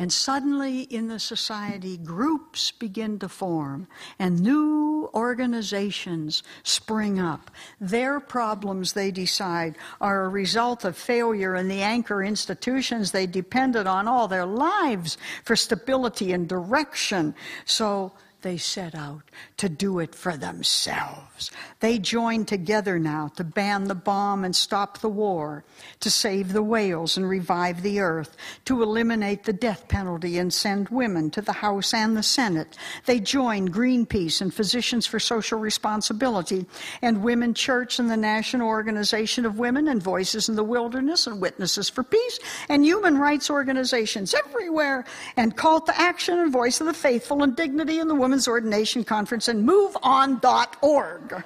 [0.00, 3.86] And suddenly in the society, groups begin to form
[4.18, 7.50] and new organizations spring up.
[7.82, 13.86] Their problems, they decide, are a result of failure in the anchor institutions they depended
[13.86, 17.34] on all their lives for stability and direction.
[17.66, 18.12] So
[18.42, 19.22] they set out
[19.58, 21.50] to do it for themselves.
[21.80, 25.64] They join together now to ban the bomb and stop the war,
[26.00, 30.88] to save the whales and revive the earth, to eliminate the death penalty and send
[30.88, 32.76] women to the House and the Senate.
[33.04, 36.66] They join Greenpeace and Physicians for Social Responsibility
[37.02, 41.40] and Women Church and the National Organization of Women and Voices in the Wilderness and
[41.40, 42.38] Witnesses for Peace
[42.68, 45.04] and human rights organizations everywhere
[45.36, 48.46] and Call to Action and Voice of the Faithful and Dignity in the Women Women's
[48.46, 51.42] Ordination Conference and moveon.org.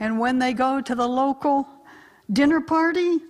[0.00, 1.68] and when they go to the local
[2.32, 3.20] dinner party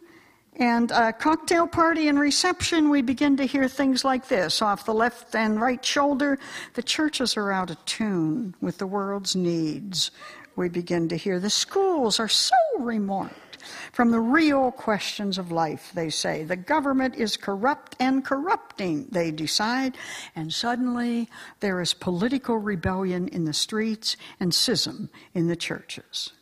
[0.57, 5.35] and cocktail party and reception, we begin to hear things like this off the left
[5.35, 6.39] and right shoulder.
[6.73, 10.11] The churches are out of tune with the world's needs.
[10.57, 13.52] We begin to hear the schools are so remote
[13.93, 16.45] from the real questions of life, they say.
[16.45, 19.97] The government is corrupt and corrupting, they decide,
[20.35, 21.29] and suddenly
[21.61, 26.33] there is political rebellion in the streets and schism in the churches.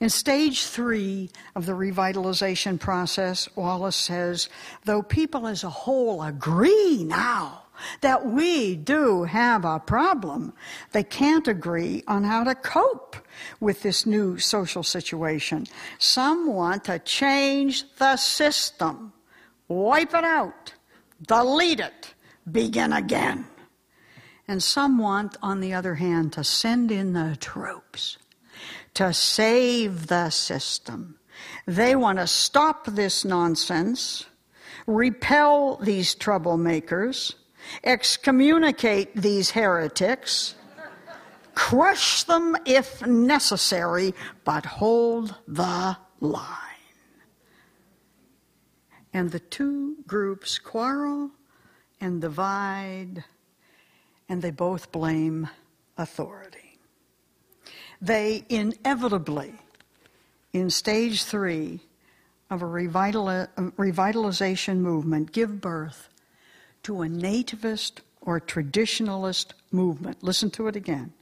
[0.00, 4.48] In stage three of the revitalization process, Wallace says,
[4.84, 7.62] though people as a whole agree now
[8.00, 10.52] that we do have a problem.
[10.92, 13.16] They can't agree on how to cope
[13.60, 15.66] with this new social situation.
[15.98, 19.12] Some want to change the system,
[19.68, 20.74] wipe it out,
[21.26, 22.14] delete it,
[22.50, 23.46] begin again.
[24.46, 28.16] And some want, on the other hand, to send in the troops
[28.98, 31.18] to save the system.
[31.66, 34.26] They want to stop this nonsense,
[34.88, 37.34] repel these troublemakers,
[37.84, 40.54] excommunicate these heretics,
[41.54, 44.14] crush them if necessary,
[44.44, 46.64] but hold the line.
[49.12, 51.30] And the two groups quarrel
[52.00, 53.24] and divide,
[54.28, 55.48] and they both blame
[55.96, 56.78] authority.
[58.00, 59.54] They inevitably,
[60.52, 61.80] in stage three,
[62.50, 66.08] of a revitalization movement give birth
[66.88, 70.22] to a nativist or traditionalist movement.
[70.22, 71.12] Listen to it again.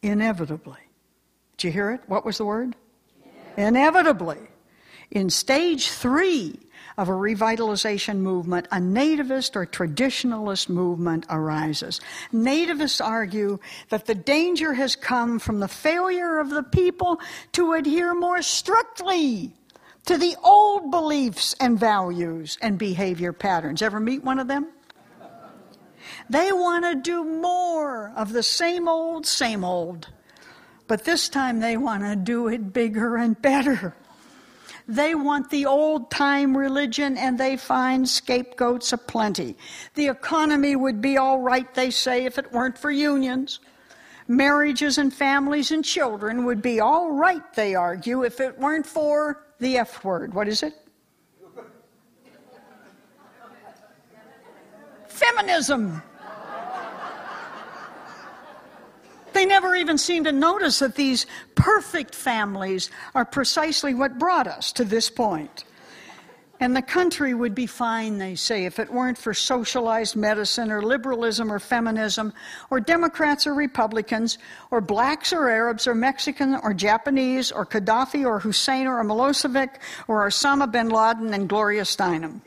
[0.00, 0.78] Inevitably.
[1.56, 2.02] Did you hear it?
[2.06, 2.76] What was the word?
[3.56, 4.38] Inevitably.
[5.10, 6.60] In stage three
[6.96, 12.00] of a revitalization movement, a nativist or traditionalist movement arises.
[12.32, 13.58] Nativists argue
[13.88, 17.18] that the danger has come from the failure of the people
[17.54, 19.52] to adhere more strictly
[20.04, 23.82] to the old beliefs and values and behavior patterns.
[23.82, 24.68] Ever meet one of them?
[26.30, 30.08] They want to do more of the same old, same old.
[30.86, 33.94] But this time they want to do it bigger and better.
[34.88, 39.56] They want the old time religion and they find scapegoats aplenty.
[39.94, 43.60] The economy would be all right, they say, if it weren't for unions.
[44.28, 49.44] Marriages and families and children would be all right, they argue, if it weren't for
[49.58, 50.32] the F word.
[50.32, 50.74] What is it?
[55.18, 56.02] Feminism.
[59.32, 64.72] They never even seem to notice that these perfect families are precisely what brought us
[64.72, 65.64] to this point.
[66.60, 70.82] And the country would be fine, they say, if it weren't for socialized medicine or
[70.82, 72.32] liberalism or feminism
[72.68, 74.38] or Democrats or Republicans
[74.72, 79.70] or blacks or Arabs or Mexican or Japanese or Gaddafi or Hussein or Milosevic
[80.08, 82.40] or Osama bin Laden and Gloria Steinem.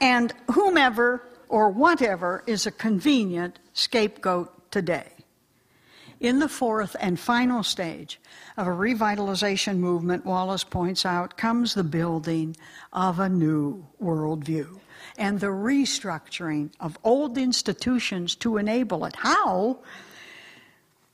[0.00, 5.10] And whomever or whatever is a convenient scapegoat today.
[6.18, 8.18] In the fourth and final stage
[8.56, 12.56] of a revitalization movement, Wallace points out, comes the building
[12.92, 14.80] of a new worldview
[15.18, 19.14] and the restructuring of old institutions to enable it.
[19.16, 19.78] How?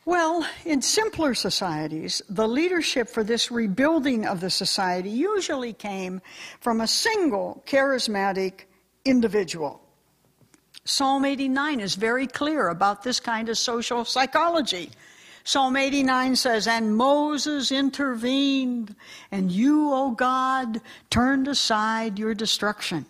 [0.05, 6.21] Well, in simpler societies, the leadership for this rebuilding of the society usually came
[6.61, 8.67] from a single charismatic
[9.05, 9.81] individual.
[10.85, 14.91] Psalm 89 is very clear about this kind of social psychology.
[15.45, 18.95] Psalm 89 says, And Moses intervened,
[19.31, 20.81] and you, O God,
[21.11, 23.07] turned aside your destruction.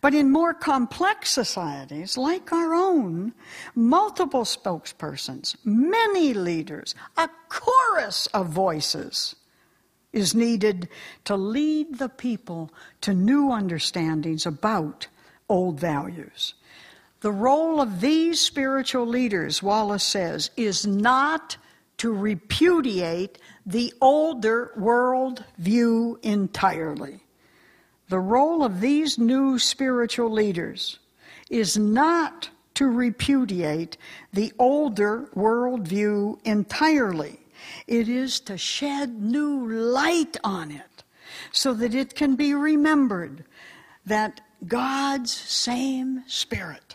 [0.00, 3.34] But in more complex societies, like our own,
[3.74, 9.36] multiple spokespersons, many leaders, a chorus of voices
[10.12, 10.88] is needed
[11.24, 15.06] to lead the people to new understandings about
[15.48, 16.54] old values.
[17.20, 21.56] The role of these spiritual leaders, Wallace says, is not
[21.98, 27.20] to repudiate the older world view entirely.
[28.08, 30.98] The role of these new spiritual leaders
[31.50, 33.98] is not to repudiate
[34.32, 37.38] the older worldview entirely.
[37.90, 41.02] It is to shed new light on it
[41.50, 43.44] so that it can be remembered
[44.06, 46.94] that God's same Spirit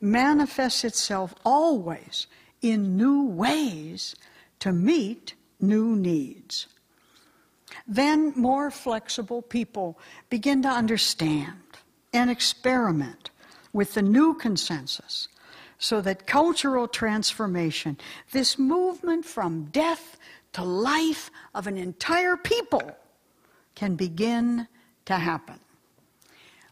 [0.00, 2.26] manifests itself always
[2.60, 4.16] in new ways
[4.58, 6.66] to meet new needs.
[7.86, 10.00] Then more flexible people
[10.30, 11.60] begin to understand
[12.12, 13.30] and experiment
[13.72, 15.28] with the new consensus
[15.78, 17.96] so that cultural transformation,
[18.32, 20.16] this movement from death
[20.52, 22.82] to life of an entire people,
[23.74, 24.66] can begin
[25.04, 25.60] to happen.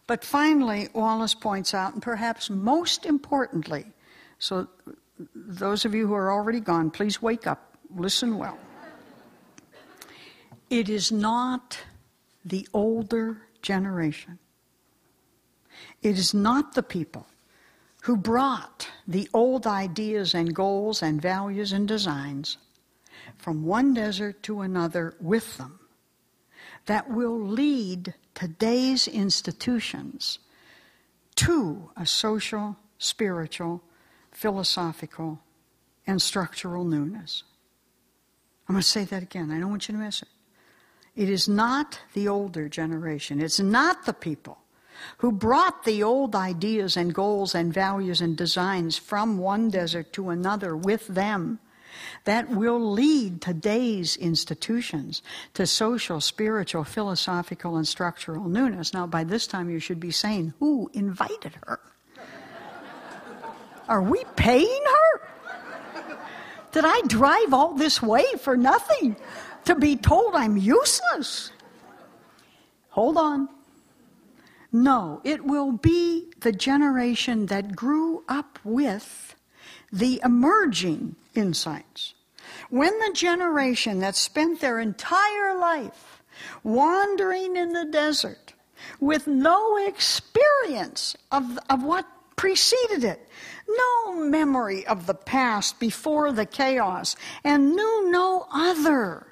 [0.07, 3.85] But finally, Wallace points out, and perhaps most importantly,
[4.39, 4.67] so
[5.33, 8.57] those of you who are already gone, please wake up, listen well.
[10.69, 11.79] It is not
[12.43, 14.37] the older generation,
[16.01, 17.25] it is not the people
[18.07, 22.55] who brought the old ideas and goals and values and designs
[23.35, 25.77] from one desert to another with them
[26.85, 30.39] that will lead today's institutions
[31.35, 33.83] to a social, spiritual,
[34.31, 35.41] philosophical,
[36.07, 37.43] and structural newness.
[38.69, 39.51] I'm going to say that again.
[39.51, 40.29] I don't want you to miss it.
[41.17, 44.59] It is not the older generation, it's not the people
[45.17, 50.29] who brought the old ideas and goals and values and designs from one desert to
[50.29, 51.59] another with them
[52.25, 55.21] that will lead today's institutions
[55.53, 58.93] to social, spiritual, philosophical, and structural newness.
[58.93, 61.79] Now, by this time, you should be saying, Who invited her?
[63.87, 65.21] Are we paying her?
[66.71, 69.15] Did I drive all this way for nothing?
[69.65, 71.51] To be told I'm useless?
[72.89, 73.49] Hold on.
[74.71, 79.35] No, it will be the generation that grew up with
[79.91, 82.13] the emerging insights
[82.69, 86.21] when the generation that spent their entire life
[86.63, 88.53] wandering in the desert
[88.99, 92.05] with no experience of, of what
[92.35, 93.27] preceded it,
[93.67, 99.26] no memory of the past before the chaos, and knew no other.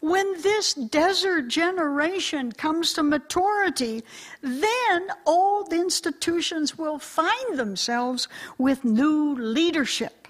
[0.00, 4.02] When this desert generation comes to maturity,
[4.42, 10.26] then old institutions will find themselves with new leadership.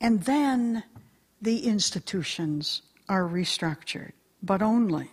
[0.00, 0.82] And then
[1.40, 4.12] the institutions are restructured,
[4.42, 5.10] but only,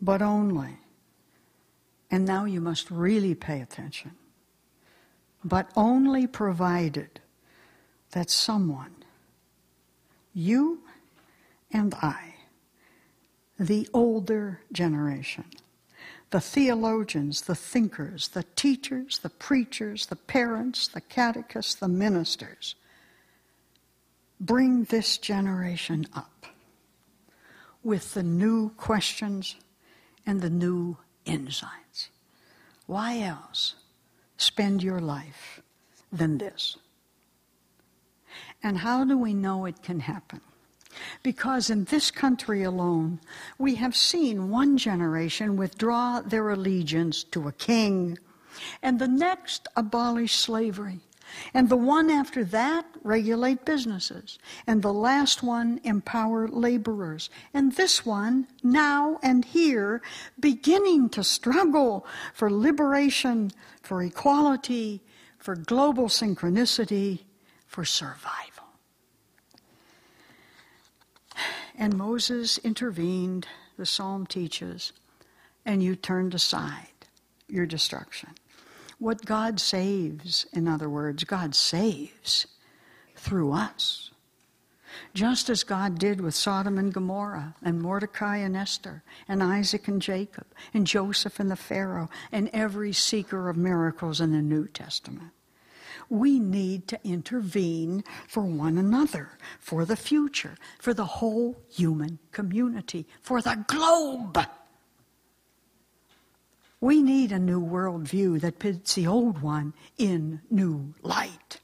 [0.00, 0.78] but only.
[2.10, 4.12] And now you must really pay attention
[5.46, 7.20] but only provided
[8.10, 8.96] that someone,
[10.34, 10.80] you
[11.72, 12.34] and I,
[13.58, 15.44] the older generation,
[16.30, 22.74] the theologians, the thinkers, the teachers, the preachers, the parents, the catechists, the ministers,
[24.40, 26.46] bring this generation up
[27.82, 29.56] with the new questions
[30.26, 32.10] and the new insights.
[32.86, 33.76] Why else
[34.36, 35.62] spend your life
[36.12, 36.76] than this.
[38.62, 40.40] And how do we know it can happen?
[41.22, 43.20] Because in this country alone,
[43.58, 48.18] we have seen one generation withdraw their allegiance to a king,
[48.82, 51.00] and the next abolish slavery,
[51.52, 54.38] and the one after that regulate businesses.
[54.66, 57.30] And the last one empower laborers.
[57.52, 60.02] And this one, now and here,
[60.38, 63.50] beginning to struggle for liberation,
[63.82, 65.02] for equality,
[65.38, 67.24] for global synchronicity,
[67.66, 68.55] for survival.
[71.78, 73.46] And Moses intervened,
[73.76, 74.92] the psalm teaches,
[75.64, 76.86] and you turned aside
[77.48, 78.30] your destruction.
[78.98, 82.46] What God saves, in other words, God saves
[83.14, 84.10] through us.
[85.12, 90.00] Just as God did with Sodom and Gomorrah, and Mordecai and Esther, and Isaac and
[90.00, 95.32] Jacob, and Joseph and the Pharaoh, and every seeker of miracles in the New Testament.
[96.08, 103.06] We need to intervene for one another, for the future, for the whole human community,
[103.20, 104.38] for the globe.
[106.80, 111.60] We need a new worldview that puts the old one in new light.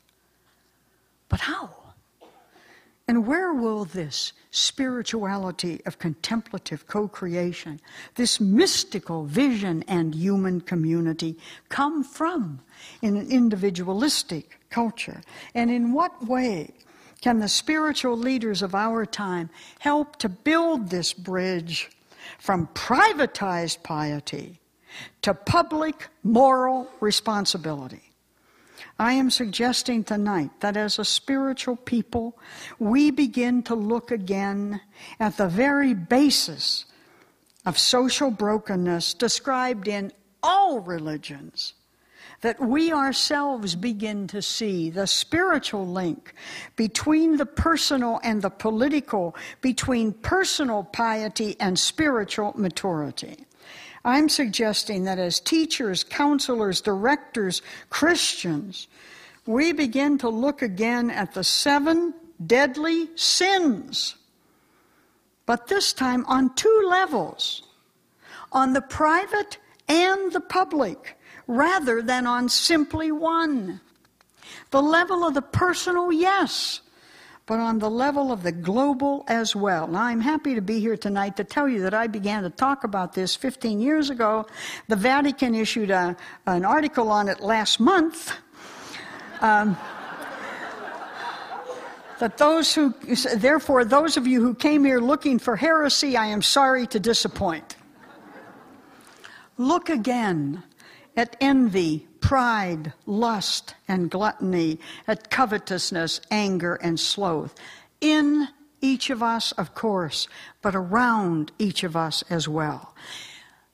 [1.29, 1.82] But how?
[3.13, 7.79] And where will this spirituality of contemplative co creation,
[8.15, 11.37] this mystical vision and human community
[11.69, 12.61] come from
[13.03, 15.21] in an individualistic culture?
[15.55, 16.71] And in what way
[17.21, 19.51] can the spiritual leaders of our time
[19.81, 21.91] help to build this bridge
[22.39, 24.59] from privatized piety
[25.21, 28.12] to public moral responsibility.
[28.99, 32.39] I am suggesting tonight that as a spiritual people,
[32.79, 34.81] we begin to look again
[35.19, 36.85] at the very basis
[37.65, 40.13] of social brokenness described in
[40.43, 41.75] all religions.
[42.41, 46.35] That we ourselves begin to see the spiritual link
[46.75, 53.47] between the personal and the political, between personal piety and spiritual maturity.
[54.05, 58.89] I'm suggesting that as teachers, counselors, directors, Christians,
[59.47, 64.17] we begin to look again at the seven deadly sins,
[65.47, 67.63] but this time on two levels
[68.53, 73.81] on the private and the public, rather than on simply one.
[74.71, 76.82] The level of the personal, yes,
[77.53, 79.87] but on the level of the global as well.
[79.87, 82.83] Now, I'm happy to be here tonight to tell you that I began to talk
[82.83, 84.47] about this 15 years ago.
[84.89, 88.35] The Vatican issued a, an article on it last month.
[89.43, 89.77] Um,
[92.21, 92.95] that those who,
[93.37, 97.77] therefore, those of you who came here looking for heresy, I am sorry to disappoint.
[99.59, 100.63] Look again
[101.19, 107.55] at envy, pride, lust, and gluttony, at covetousness, anger, and sloth.
[108.01, 108.49] In
[108.81, 110.29] each of us, of course,
[110.63, 112.95] but around each of us as well.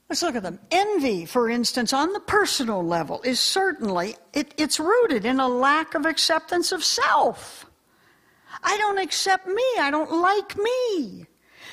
[0.08, 0.58] Let's look at them.
[0.70, 5.94] Envy, for instance, on the personal level, is certainly, it, it's rooted in a lack
[5.94, 7.66] of acceptance of self.
[8.62, 9.64] I don't accept me.
[9.78, 11.26] I don't like me.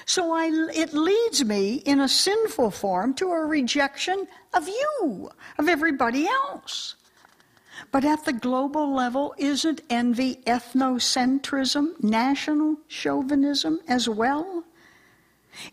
[0.05, 5.29] So I, it leads me in a sinful form to a rejection of you,
[5.59, 6.95] of everybody else.
[7.91, 14.63] But at the global level, isn't envy ethnocentrism, national chauvinism as well?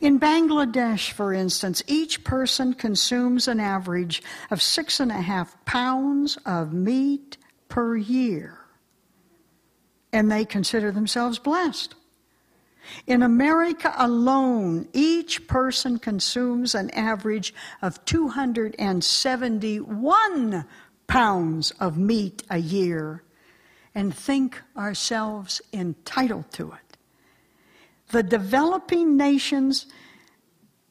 [0.01, 6.37] In Bangladesh, for instance, each person consumes an average of six and a half pounds
[6.45, 7.37] of meat
[7.69, 8.59] per year.
[10.13, 11.95] and they consider themselves blessed.
[13.07, 20.67] In America alone, each person consumes an average of 271
[21.07, 23.23] pounds of meat a year
[23.95, 26.97] and think ourselves entitled to it.
[28.11, 29.87] The developing nations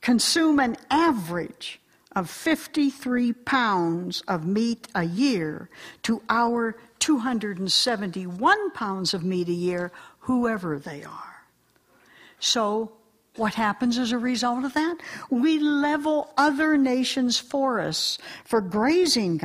[0.02, 1.80] consume an average
[2.16, 5.70] of 53 pounds of meat a year
[6.04, 11.31] to our 271 pounds of meat a year, whoever they are.
[12.42, 12.92] So,
[13.36, 14.98] what happens as a result of that?
[15.30, 19.40] We level other nations' forests for grazing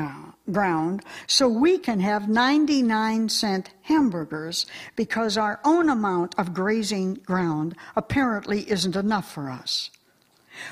[0.51, 4.67] ground so we can have 99 cent hamburgers
[4.97, 9.91] because our own amount of grazing ground apparently isn't enough for us.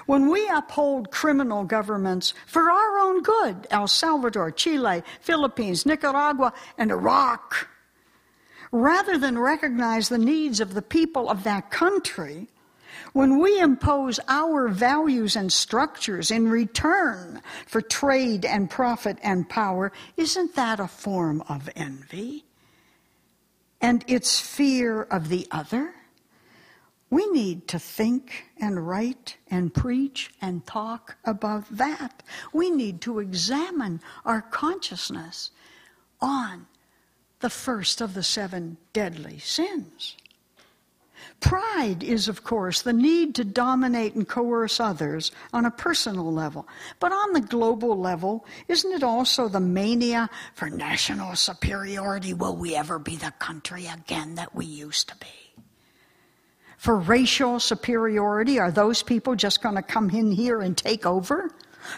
[0.07, 6.91] When we uphold criminal governments for our own good, El Salvador, Chile, Philippines, Nicaragua, and
[6.91, 7.69] Iraq,
[8.75, 12.49] rather than recognize the needs of the people of that country,
[13.13, 19.93] when we impose our values and structures in return for trade and profit and power,
[20.17, 22.45] isn't that a form of envy?
[23.81, 25.95] And it's fear of the other?
[27.11, 32.25] We need to think and write and preach and talk about that.
[32.53, 35.53] We need to examine our consciousness
[36.21, 36.67] on
[37.45, 40.17] the first of the seven deadly sins.
[41.41, 46.67] Pride is, of course, the need to dominate and coerce others on a personal level.
[47.01, 52.33] But on the global level, isn't it also the mania for national superiority?
[52.33, 55.63] Will we ever be the country again that we used to be?
[56.79, 61.51] For racial superiority, are those people just going to come in here and take over?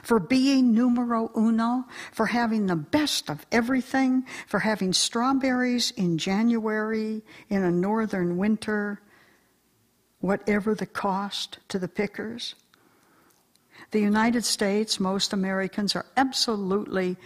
[0.03, 7.22] For being numero uno, for having the best of everything, for having strawberries in January
[7.49, 9.01] in a northern winter,
[10.20, 12.55] whatever the cost to the pickers.
[13.91, 17.16] The United States, most Americans are absolutely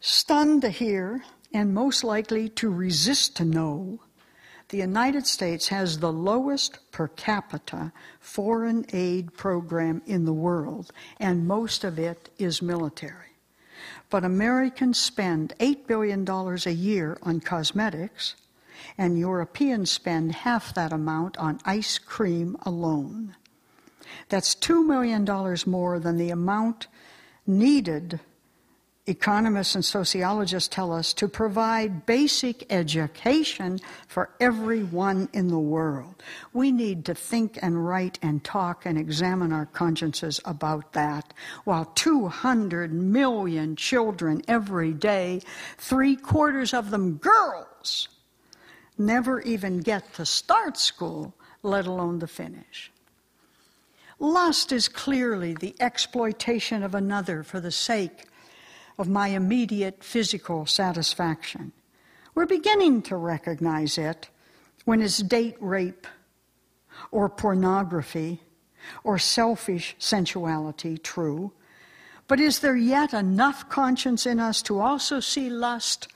[0.00, 4.00] stunned to hear and most likely to resist to know
[4.68, 11.46] the United States has the lowest per capita foreign aid program in the world, and
[11.46, 13.32] most of it is military.
[14.10, 18.34] But Americans spend $8 billion a year on cosmetics
[18.98, 23.34] and Europeans spend half that amount on ice cream alone.
[24.28, 25.24] That's $2 million
[25.66, 26.86] more than the amount
[27.46, 28.20] needed,
[29.06, 33.78] economists and sociologists tell us, to provide basic education
[34.08, 36.22] for everyone in the world.
[36.52, 41.32] We need to think and write and talk and examine our consciences about that.
[41.64, 45.40] While 200 million children every day,
[45.78, 48.08] three quarters of them girls,
[48.98, 52.90] never even get to start school, let alone to finish.
[54.18, 58.24] Lust is clearly the exploitation of another for the sake
[58.98, 61.72] of my immediate physical satisfaction.
[62.34, 64.28] We're beginning to recognize it
[64.84, 66.06] when it's date rape
[67.10, 68.42] or pornography
[69.04, 71.52] or selfish sensuality true.
[72.28, 76.08] But is there yet enough conscience in us to also see lust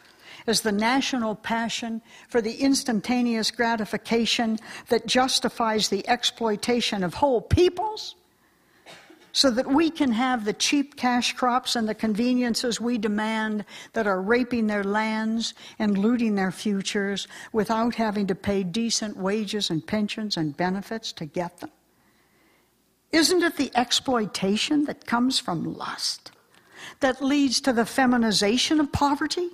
[0.46, 4.58] as the national passion for the instantaneous gratification
[4.88, 8.16] that justifies the exploitation of whole peoples?
[9.32, 14.06] So that we can have the cheap cash crops and the conveniences we demand that
[14.06, 19.86] are raping their lands and looting their futures without having to pay decent wages and
[19.86, 21.70] pensions and benefits to get them?
[23.12, 26.32] Isn't it the exploitation that comes from lust
[27.00, 29.50] that leads to the feminization of poverty?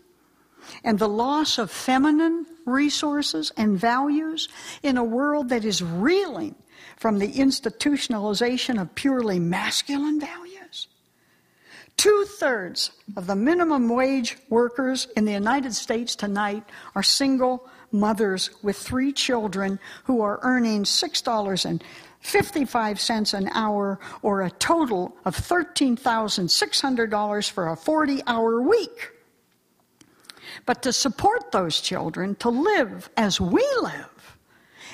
[0.84, 4.48] and the loss of feminine resources and values
[4.82, 6.54] in a world that is reeling
[6.96, 10.88] from the institutionalization of purely masculine values.
[11.96, 16.62] Two thirds of the minimum wage workers in the United States tonight
[16.94, 25.16] are single mothers with three children who are earning $6.55 an hour or a total
[25.24, 29.12] of $13,600 for a 40 hour week
[30.64, 34.38] but to support those children to live as we live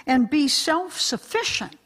[0.06, 1.81] and be self sufficient.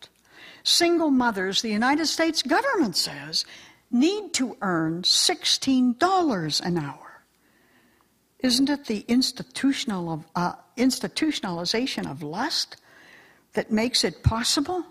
[0.67, 3.45] Single mothers, the United States government says,
[3.93, 7.23] need to earn $16 an hour.
[8.41, 12.79] Isn't it the institutional of, uh, institutionalization of lust
[13.53, 14.85] that makes it possible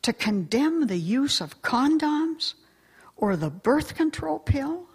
[0.00, 2.54] to condemn the use of condoms
[3.14, 4.86] or the birth control pill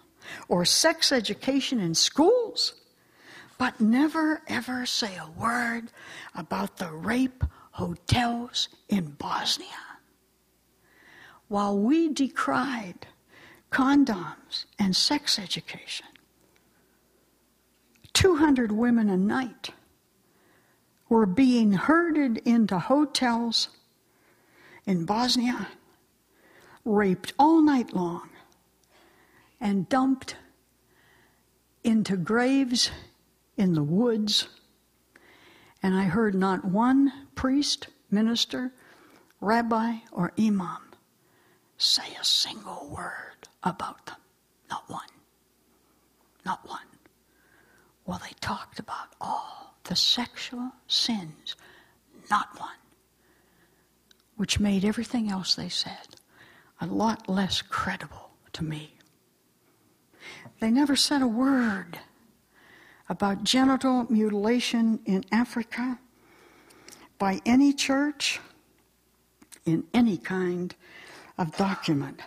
[0.48, 2.74] or sex education in schools
[3.58, 5.92] but never ever say a word
[6.34, 9.89] about the rape hotels in Bosnia.
[11.50, 13.08] While we decried
[13.72, 16.06] condoms and sex education,
[18.12, 19.70] 200 women a night
[21.08, 23.68] were being herded into hotels
[24.86, 25.66] in Bosnia,
[26.84, 28.28] raped all night long,
[29.60, 30.36] and dumped
[31.82, 32.92] into graves
[33.56, 34.46] in the woods.
[35.82, 38.72] And I heard not one priest, minister,
[39.40, 40.89] rabbi, or imam
[41.80, 44.16] say a single word about them.
[44.68, 45.08] Not one.
[46.44, 46.78] Not one.
[48.06, 51.56] Well, they talked about all the sexual sins.
[52.30, 52.70] Not one.
[54.36, 56.16] Which made everything else they said
[56.80, 58.94] a lot less credible to me.
[60.60, 61.98] They never said a word
[63.08, 65.98] about genital mutilation in Africa
[67.18, 68.40] by any church
[69.66, 70.74] in any kind
[71.40, 72.20] of document.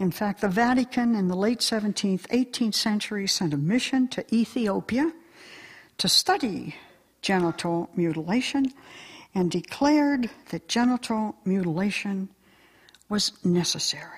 [0.00, 5.12] In fact, the Vatican in the late 17th, 18th century sent a mission to Ethiopia
[5.98, 6.74] to study
[7.22, 8.66] genital mutilation
[9.32, 12.28] and declared that genital mutilation
[13.08, 14.10] was necessary.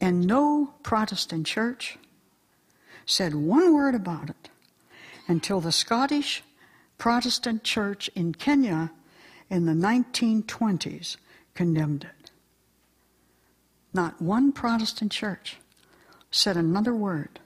[0.00, 1.98] And no Protestant church
[3.06, 4.50] said one word about it
[5.26, 6.42] until the Scottish
[6.98, 8.90] Protestant church in Kenya
[9.48, 11.16] in the 1920s
[11.58, 12.30] condemned it.
[13.92, 15.56] Not one Protestant church
[16.30, 17.40] said another word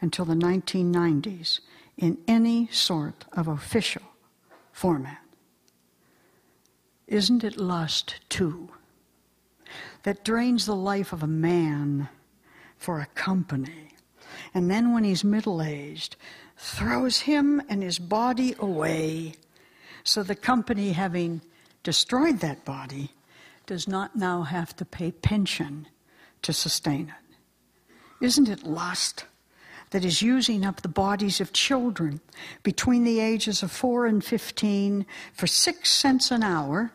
[0.00, 1.58] until the 1990s
[1.96, 4.04] in any sort of official
[4.70, 5.18] format.
[7.08, 8.68] Isn't it lust, too,
[10.04, 12.08] that drains the life of a man
[12.76, 13.88] for a company,
[14.54, 16.14] and then when he's middle aged,
[16.56, 19.34] throws him and his body away,
[20.04, 21.40] so the company, having
[21.82, 23.10] destroyed that body,
[23.66, 25.88] does not now have to pay pension
[26.42, 28.24] to sustain it?
[28.24, 29.24] Isn't it lust?
[29.90, 32.20] that is using up the bodies of children
[32.62, 36.92] between the ages of 4 and 15 for 6 cents an hour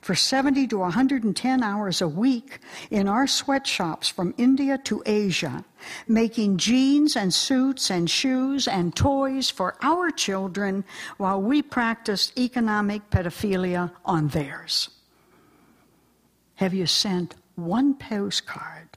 [0.00, 2.58] for 70 to 110 hours a week
[2.90, 5.64] in our sweatshops from India to Asia,
[6.06, 10.84] making jeans and suits and shoes and toys for our children
[11.16, 14.90] while we practice economic pedophilia on theirs.
[16.56, 18.88] Have you sent one postcard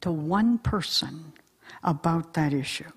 [0.00, 1.32] to one person
[1.82, 2.90] about that issue?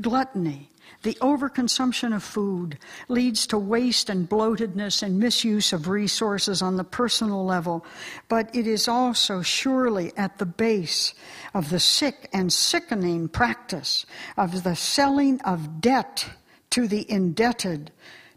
[0.00, 0.70] Gluttony
[1.02, 6.84] the overconsumption of food leads to waste and bloatedness and misuse of resources on the
[6.84, 7.84] personal level,
[8.28, 11.14] but it is also surely at the base
[11.52, 14.06] of the sick and sickening practice
[14.36, 16.26] of the selling of debt
[16.70, 17.92] to the indebted,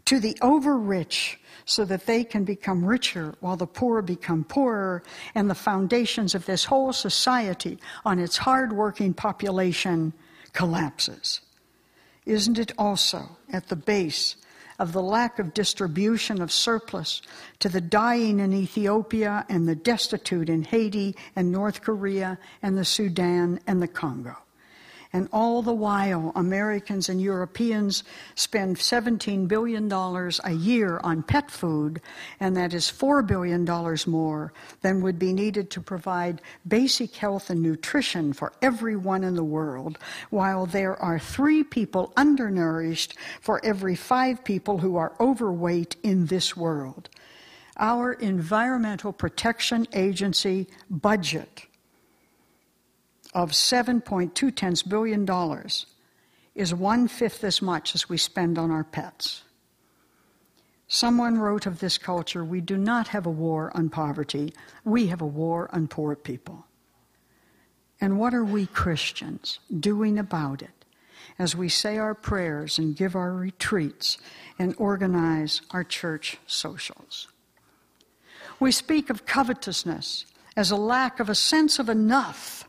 [0.08, 5.02] to the over-rich, so that they can become richer while the poor become poorer,
[5.34, 10.14] and the foundations of this whole society on its hard-working population
[10.54, 11.42] collapses.
[12.24, 14.36] Isn't it also at the base
[14.78, 17.20] of the lack of distribution of surplus
[17.58, 22.84] to the dying in Ethiopia and the destitute in Haiti and North Korea and the
[22.86, 24.38] Sudan and the Congo?
[25.12, 28.04] And all the while, Americans and Europeans
[28.34, 32.02] spend $17 billion a year on pet food,
[32.40, 33.64] and that is $4 billion
[34.06, 34.52] more
[34.82, 39.98] than would be needed to provide basic health and nutrition for everyone in the world,
[40.28, 46.54] while there are three people undernourished for every five people who are overweight in this
[46.54, 47.08] world.
[47.78, 51.67] Our Environmental Protection Agency budget
[53.34, 55.86] of 7.2 billion dollars
[56.54, 59.42] is one fifth as much as we spend on our pets.
[60.88, 64.54] Someone wrote of this culture, we do not have a war on poverty,
[64.84, 66.66] we have a war on poor people.
[68.00, 70.84] And what are we Christians doing about it
[71.38, 74.18] as we say our prayers and give our retreats
[74.58, 77.28] and organize our church socials?
[78.58, 80.26] We speak of covetousness
[80.56, 82.67] as a lack of a sense of enough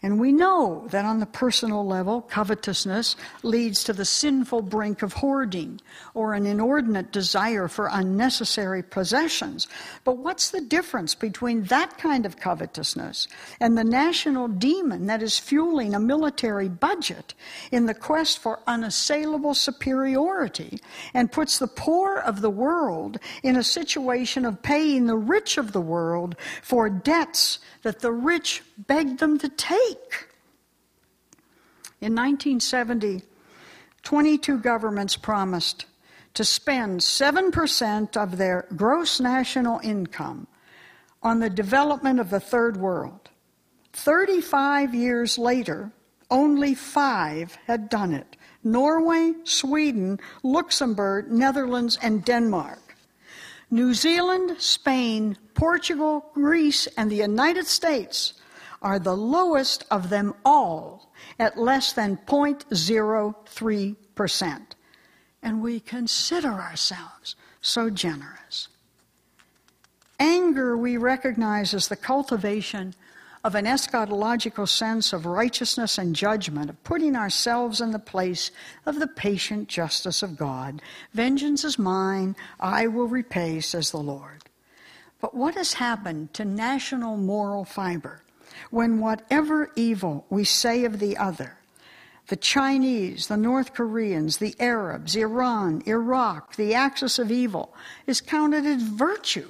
[0.00, 5.14] and we know that on the personal level, covetousness leads to the sinful brink of
[5.14, 5.80] hoarding
[6.14, 9.66] or an inordinate desire for unnecessary possessions.
[10.04, 13.26] But what's the difference between that kind of covetousness
[13.58, 17.34] and the national demon that is fueling a military budget
[17.72, 20.78] in the quest for unassailable superiority
[21.12, 25.72] and puts the poor of the world in a situation of paying the rich of
[25.72, 30.28] the world for debts that the rich begged them to take.
[32.00, 33.22] In 1970,
[34.02, 35.86] 22 governments promised
[36.34, 40.46] to spend 7% of their gross national income
[41.22, 43.28] on the development of the third world.
[43.92, 45.90] 35 years later,
[46.30, 52.96] only five had done it Norway, Sweden, Luxembourg, Netherlands, and Denmark.
[53.70, 58.34] New Zealand, Spain, Portugal, Greece, and the United States
[58.82, 64.60] are the lowest of them all at less than 0.03%.
[65.42, 68.68] And we consider ourselves so generous.
[70.18, 72.94] Anger we recognize as the cultivation
[73.44, 78.50] of an eschatological sense of righteousness and judgment, of putting ourselves in the place
[78.84, 80.82] of the patient justice of God.
[81.14, 84.42] Vengeance is mine, I will repay, says the Lord.
[85.20, 88.22] But what has happened to national moral fiber
[88.70, 91.58] when whatever evil we say of the other,
[92.28, 97.74] the Chinese, the North Koreans, the Arabs, Iran, Iraq, the axis of evil,
[98.06, 99.48] is counted as virtue?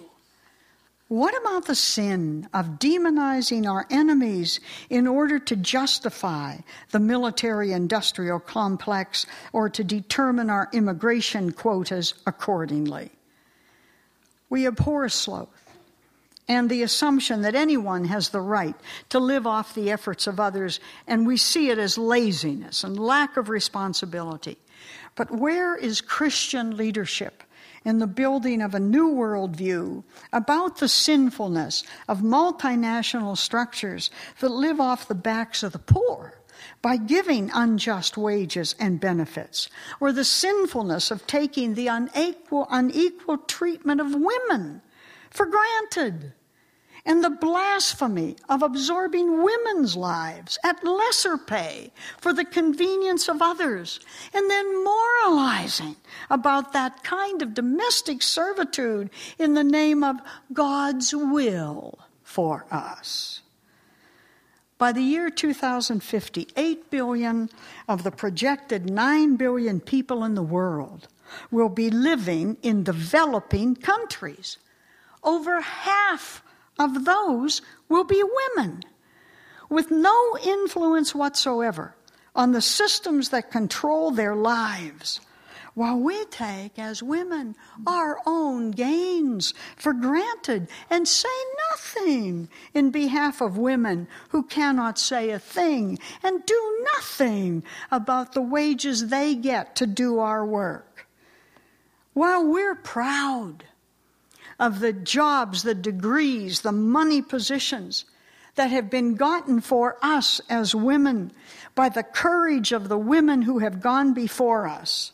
[1.08, 6.58] What about the sin of demonizing our enemies in order to justify
[6.90, 13.10] the military industrial complex or to determine our immigration quotas accordingly?
[14.50, 15.48] We abhor sloth
[16.48, 18.74] and the assumption that anyone has the right
[19.10, 23.36] to live off the efforts of others, and we see it as laziness and lack
[23.36, 24.56] of responsibility.
[25.14, 27.42] But where is Christian leadership
[27.84, 34.80] in the building of a new worldview about the sinfulness of multinational structures that live
[34.80, 36.40] off the backs of the poor
[36.82, 39.68] by giving unjust wages and benefits,
[40.00, 44.82] or the sinfulness of taking the unequal, unequal treatment of women
[45.30, 46.32] for granted
[47.04, 54.00] and the blasphemy of absorbing women's lives at lesser pay for the convenience of others,
[54.34, 55.96] and then moralizing
[56.30, 60.20] about that kind of domestic servitude in the name of
[60.52, 63.40] God's will for us.
[64.78, 67.50] By the year 2050, 8 billion
[67.88, 71.08] of the projected 9 billion people in the world
[71.50, 74.58] will be living in developing countries.
[75.24, 76.44] Over half
[76.78, 78.22] of those will be
[78.56, 78.82] women
[79.68, 81.94] with no influence whatsoever
[82.34, 85.20] on the systems that control their lives.
[85.74, 87.54] While we take, as women,
[87.86, 91.28] our own gains for granted and say
[91.70, 97.62] nothing in behalf of women who cannot say a thing and do nothing
[97.92, 101.06] about the wages they get to do our work.
[102.12, 103.62] While we're proud
[104.58, 108.04] of the jobs, the degrees, the money positions
[108.56, 111.32] that have been gotten for us as women
[111.74, 115.12] by the courage of the women who have gone before us.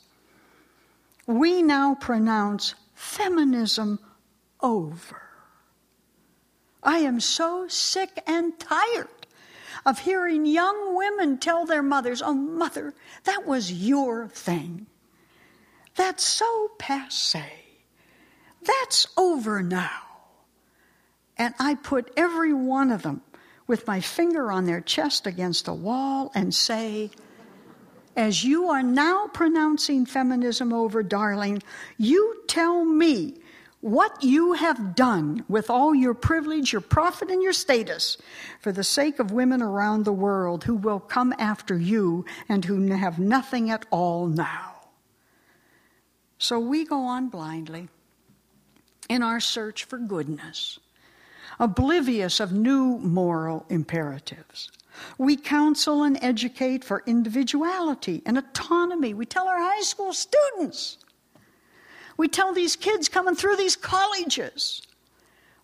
[1.27, 3.99] We now pronounce feminism
[4.61, 5.21] over.
[6.83, 9.09] I am so sick and tired
[9.85, 14.87] of hearing young women tell their mothers, Oh, mother, that was your thing.
[15.97, 17.64] That's so passe.
[18.65, 19.91] That's over now.
[21.37, 23.23] And I put every one of them
[23.67, 27.11] with my finger on their chest against a wall and say,
[28.17, 31.63] as you are now pronouncing feminism over, darling,
[31.99, 33.35] you tell me
[33.81, 38.17] what you have done with all your privilege, your profit, and your status
[38.61, 42.87] for the sake of women around the world who will come after you and who
[42.93, 44.75] have nothing at all now.
[46.39, 47.89] So we go on blindly
[49.09, 50.79] in our search for goodness,
[51.59, 54.71] oblivious of new moral imperatives.
[55.19, 59.13] We counsel and educate for individuality and autonomy.
[59.15, 60.99] We tell our high school students,
[62.17, 64.83] we tell these kids coming through these colleges,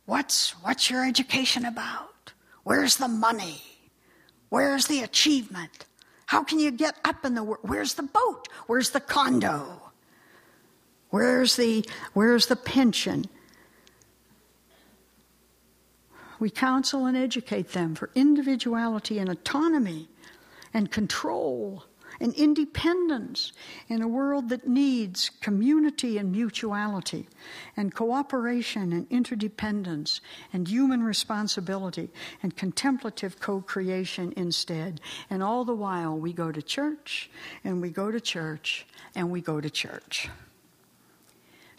[0.06, 2.32] what's, what's your education about?
[2.64, 3.62] Where's the money?
[4.48, 5.86] Where's the achievement?
[6.26, 7.60] How can you get up in the world?
[7.62, 8.48] Where's the boat?
[8.66, 9.89] Where's the condo?
[11.10, 13.26] Where's the, where's the pension?
[16.38, 20.08] We counsel and educate them for individuality and autonomy
[20.72, 21.84] and control
[22.20, 23.52] and independence
[23.88, 27.28] in a world that needs community and mutuality
[27.76, 30.20] and cooperation and interdependence
[30.52, 32.10] and human responsibility
[32.42, 35.00] and contemplative co creation instead.
[35.28, 37.30] And all the while, we go to church
[37.64, 40.28] and we go to church and we go to church.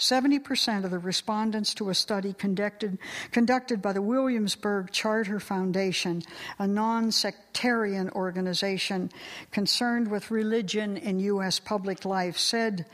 [0.01, 2.97] 70% of the respondents to a study conducted,
[3.31, 6.23] conducted by the Williamsburg Charter Foundation,
[6.59, 9.11] a non sectarian organization
[9.51, 11.59] concerned with religion in U.S.
[11.59, 12.85] public life, said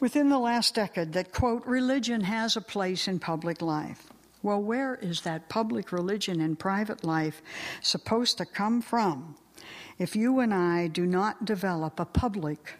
[0.00, 4.08] within the last decade that, quote, religion has a place in public life.
[4.42, 7.40] Well, where is that public religion in private life
[7.80, 9.36] supposed to come from
[9.98, 12.74] if you and I do not develop a public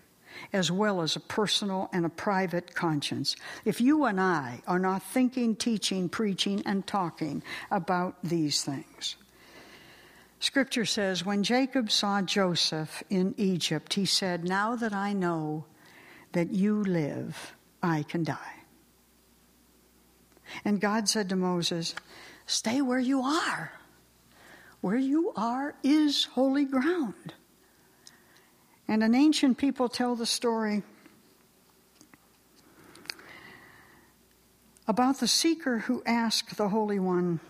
[0.52, 3.36] as well as a personal and a private conscience.
[3.64, 9.16] If you and I are not thinking, teaching, preaching, and talking about these things.
[10.40, 15.64] Scripture says, when Jacob saw Joseph in Egypt, he said, Now that I know
[16.32, 18.54] that you live, I can die.
[20.64, 21.94] And God said to Moses,
[22.46, 23.72] Stay where you are.
[24.80, 27.32] Where you are is holy ground.
[28.86, 30.82] And an ancient people tell the story
[34.86, 37.40] about the seeker who asked the Holy One,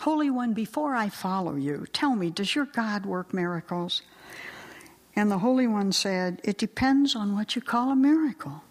[0.00, 4.02] Holy One, before I follow you, tell me, does your God work miracles?
[5.16, 8.62] And the Holy One said, It depends on what you call a miracle.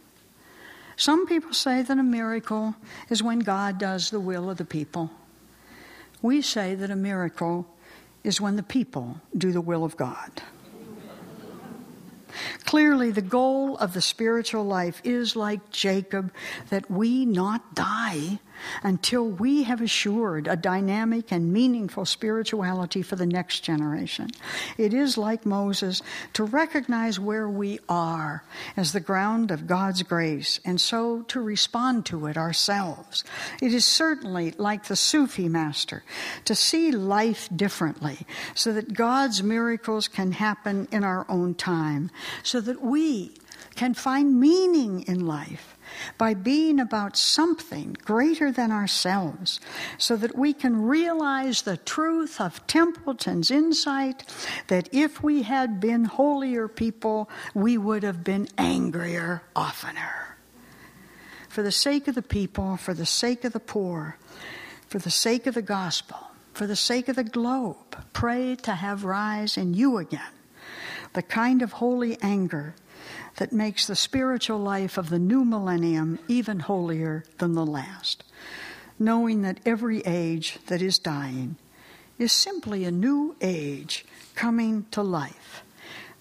[0.95, 2.76] Some people say that a miracle
[3.10, 5.12] is when God does the will of the people.
[6.22, 7.68] We say that a miracle
[8.24, 10.41] is when the people do the will of God.
[12.65, 16.33] Clearly, the goal of the spiritual life is like Jacob,
[16.69, 18.39] that we not die
[18.84, 24.30] until we have assured a dynamic and meaningful spirituality for the next generation.
[24.78, 26.01] It is like Moses
[26.34, 28.43] to recognize where we are
[28.76, 33.24] as the ground of God's grace and so to respond to it ourselves.
[33.62, 36.03] It is certainly like the Sufi master
[36.45, 38.20] to see life differently
[38.55, 42.12] so that God's miracles can happen in our own time,
[42.43, 43.32] so that we
[43.76, 45.76] can find meaning in life
[46.18, 49.60] by being about something greater than ourselves,
[49.98, 54.24] so that we can realize the truth of Templeton's insight
[54.68, 60.38] that if we had been holier people, we would have been angrier oftener.
[61.50, 64.18] For the sake of the people, for the sake of the poor,
[64.88, 66.18] for the sake of the gospel,
[66.54, 70.22] for the sake of the globe, pray to have rise in you again
[71.14, 72.76] the kind of holy anger
[73.38, 78.23] that makes the spiritual life of the new millennium even holier than the last,
[78.99, 81.55] knowing that every age that is dying
[82.17, 85.63] is simply a new age coming to life,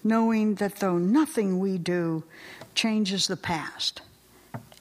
[0.03, 2.23] knowing that though nothing we do
[2.75, 4.01] changes the past,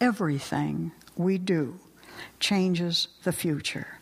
[0.01, 1.79] everything we do
[2.39, 3.99] changes the future.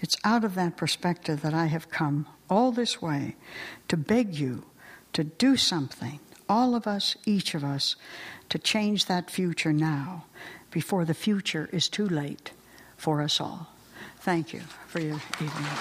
[0.00, 3.36] It's out of that perspective that I have come all this way
[3.88, 4.64] to beg you
[5.14, 6.20] to do something
[6.52, 7.96] all of us, each of us,
[8.50, 10.26] to change that future now
[10.70, 12.52] before the future is too late
[12.98, 13.68] for us all.
[14.18, 15.72] Thank you for your evening.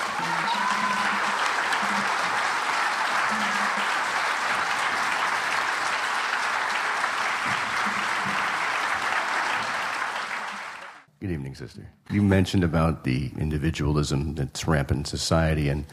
[11.20, 11.86] Good evening, sister.
[12.10, 15.86] You mentioned about the individualism that's rampant in society and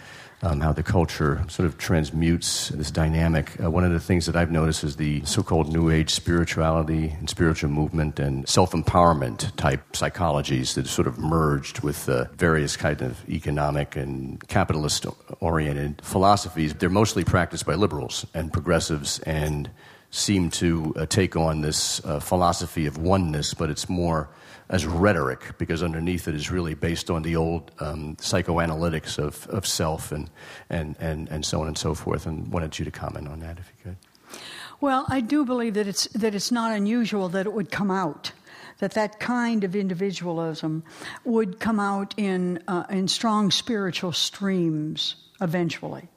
[0.43, 3.61] um, how the culture sort of transmutes this dynamic.
[3.63, 7.11] Uh, one of the things that I've noticed is the so called New Age spirituality
[7.19, 12.77] and spiritual movement and self empowerment type psychologies that sort of merged with uh, various
[12.77, 15.07] kind of economic and capitalist
[15.41, 16.75] oriented philosophies.
[16.75, 19.71] They're mostly practiced by liberals and progressives and
[20.11, 24.29] seem to uh, take on this uh, philosophy of oneness, but it's more
[24.69, 29.67] as rhetoric because underneath it is really based on the old um, psychoanalytics of, of
[29.67, 30.31] self and,
[30.69, 32.27] and, and, and so on and so forth.
[32.27, 34.41] And wanted you to comment on that if you could.
[34.81, 38.33] Well, I do believe that it's, that it's not unusual that it would come out.
[38.79, 40.85] That that kind of individualism
[41.25, 46.09] would come out in, uh, in strong spiritual streams eventually.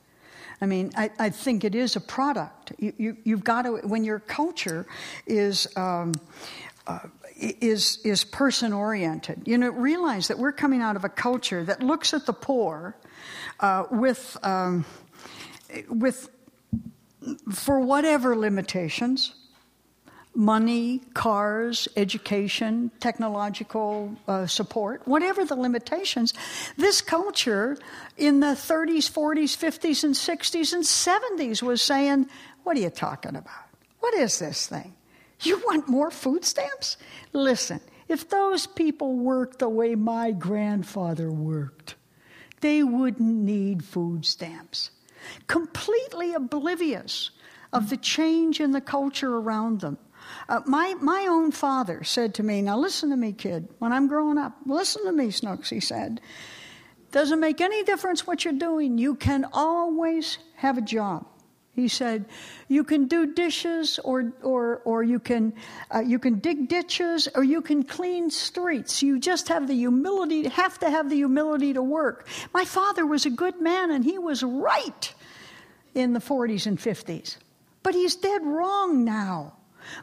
[0.61, 2.73] I mean, I, I think it is a product.
[2.77, 4.85] You, you, have got to, when your culture
[5.25, 6.13] is um,
[6.87, 6.99] uh,
[7.35, 9.41] is, is person oriented.
[9.45, 12.95] You know, realize that we're coming out of a culture that looks at the poor
[13.59, 14.85] uh, with, um,
[15.89, 16.29] with,
[17.51, 19.33] for whatever limitations
[20.33, 26.33] money, cars, education, technological uh, support, whatever the limitations,
[26.77, 27.77] this culture
[28.17, 32.29] in the 30s, 40s, 50s, and 60s and 70s was saying,
[32.63, 33.67] What are you talking about?
[33.99, 34.95] What is this thing?
[35.43, 36.97] You want more food stamps?
[37.34, 41.95] Listen, if those people worked the way my grandfather worked,
[42.61, 44.91] they wouldn't need food stamps.
[45.47, 47.31] Completely oblivious
[47.73, 49.97] of the change in the culture around them,
[50.47, 54.07] Uh, my, my own father said to me, Now listen to me, kid, when I'm
[54.07, 56.22] growing up, listen to me, Snooks, he said.
[57.11, 58.97] Doesn't make any difference what you're doing.
[58.97, 61.26] You can always have a job.
[61.81, 62.25] He said,
[62.67, 65.53] "You can do dishes, or or or you can
[65.93, 69.01] uh, you can dig ditches, or you can clean streets.
[69.01, 70.47] You just have the humility.
[70.47, 74.19] Have to have the humility to work." My father was a good man, and he
[74.19, 75.13] was right
[75.95, 77.37] in the 40s and 50s,
[77.83, 79.53] but he's dead wrong now.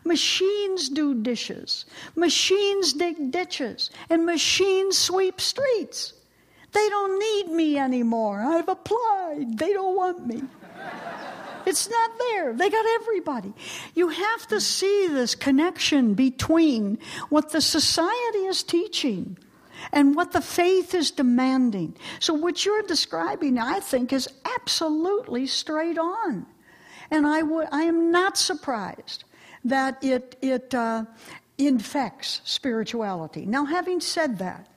[0.04, 1.86] Machines do dishes,
[2.16, 6.14] machines dig ditches, and machines sweep streets.
[6.72, 8.40] They don't need me anymore.
[8.40, 9.56] I've applied.
[9.58, 10.42] They don't want me.
[11.68, 12.54] It's not there.
[12.54, 13.52] They got everybody.
[13.94, 19.36] You have to see this connection between what the society is teaching
[19.92, 21.94] and what the faith is demanding.
[22.20, 26.46] So, what you're describing, I think, is absolutely straight on.
[27.10, 29.24] And I, w- I am not surprised
[29.64, 31.04] that it, it uh,
[31.58, 33.44] infects spirituality.
[33.44, 34.68] Now, having said that,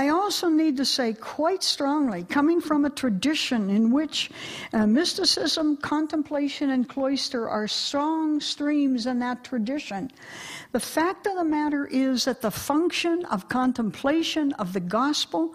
[0.00, 4.30] I also need to say quite strongly, coming from a tradition in which
[4.72, 10.10] uh, mysticism, contemplation, and cloister are strong streams in that tradition,
[10.72, 15.54] the fact of the matter is that the function of contemplation of the gospel,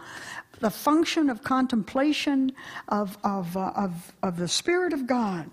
[0.60, 2.52] the function of contemplation
[2.90, 5.50] of, of, uh, of, of the Spirit of God,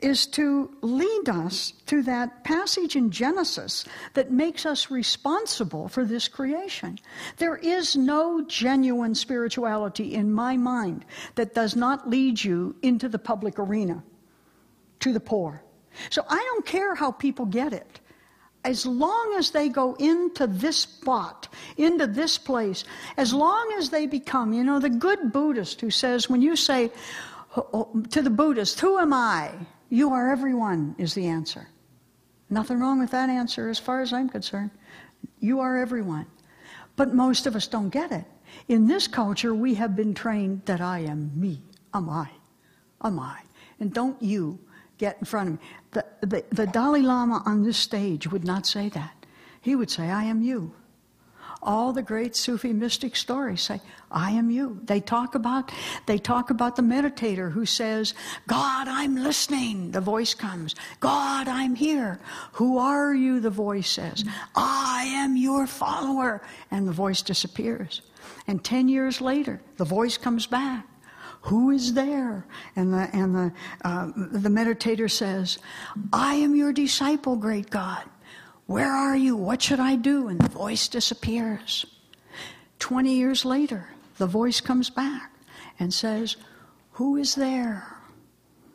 [0.00, 6.28] is to lead us to that passage in Genesis that makes us responsible for this
[6.28, 6.98] creation.
[7.38, 11.06] There is no genuine spirituality in my mind
[11.36, 14.02] that does not lead you into the public arena,
[15.00, 15.62] to the poor.
[16.10, 18.00] So I don't care how people get it.
[18.64, 21.48] As long as they go into this spot,
[21.78, 22.84] into this place,
[23.16, 26.90] as long as they become, you know, the good Buddhist who says, when you say
[27.54, 29.52] to the Buddhist, Who am I?
[29.88, 31.68] You are everyone, is the answer.
[32.50, 34.70] Nothing wrong with that answer as far as I'm concerned.
[35.40, 36.26] You are everyone.
[36.96, 38.24] But most of us don't get it.
[38.68, 41.62] In this culture, we have been trained that I am me.
[41.92, 42.30] Am I?
[43.02, 43.40] Am I?
[43.80, 44.58] And don't you
[44.98, 45.60] get in front of me.
[45.90, 49.26] The, the, the Dalai Lama on this stage would not say that.
[49.60, 50.74] He would say, I am you
[51.66, 53.80] all the great Sufi mystic stories say,
[54.10, 54.80] I am you.
[54.84, 55.72] They talk about,
[56.06, 58.14] they talk about the meditator who says,
[58.46, 59.90] God, I'm listening.
[59.90, 60.74] The voice comes.
[61.00, 62.20] God, I'm here.
[62.52, 63.40] Who are you?
[63.40, 64.24] The voice says,
[64.54, 66.40] I am your follower.
[66.70, 68.02] And the voice disappears.
[68.46, 70.86] And 10 years later, the voice comes back.
[71.42, 72.44] Who is there?
[72.74, 73.52] And the, and the,
[73.84, 75.58] uh, the meditator says,
[76.12, 78.02] I am your disciple, great God.
[78.66, 79.36] Where are you?
[79.36, 80.28] What should I do?
[80.28, 81.86] And the voice disappears.
[82.78, 83.88] 20 years later,
[84.18, 85.32] the voice comes back
[85.78, 86.36] and says,
[86.92, 87.96] Who is there?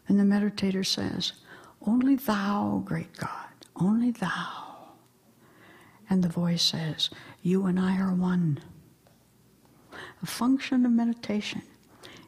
[0.07, 1.33] And the meditator says,
[1.85, 4.89] Only thou, great God, only thou.
[6.09, 7.09] And the voice says,
[7.41, 8.59] You and I are one.
[10.21, 11.63] The function of meditation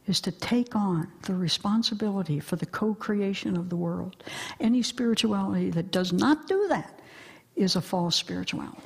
[0.07, 4.23] is to take on the responsibility for the co creation of the world.
[4.59, 6.99] Any spirituality that does not do that
[7.55, 8.81] is a false spirituality?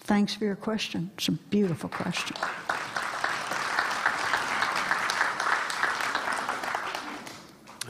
[0.00, 1.10] Thanks for your question.
[1.16, 2.36] It's a beautiful question.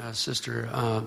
[0.03, 1.03] Uh, sister, uh,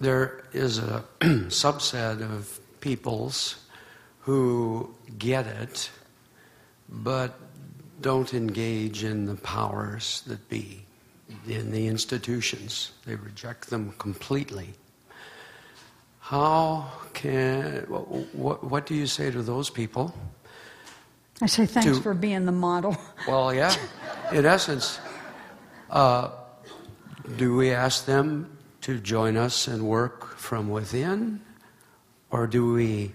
[0.00, 3.56] there is a subset of peoples
[4.20, 5.90] who get it,
[6.88, 7.38] but
[8.00, 10.84] don't engage in the powers that be,
[11.46, 12.92] in the institutions.
[13.04, 14.70] They reject them completely.
[16.30, 20.14] How can, what, what do you say to those people?
[21.42, 22.96] I say thanks to, for being the model.
[23.26, 23.74] Well, yeah.
[24.32, 25.00] In essence,
[25.90, 26.30] uh,
[27.36, 31.40] do we ask them to join us and work from within?
[32.30, 33.10] Or do we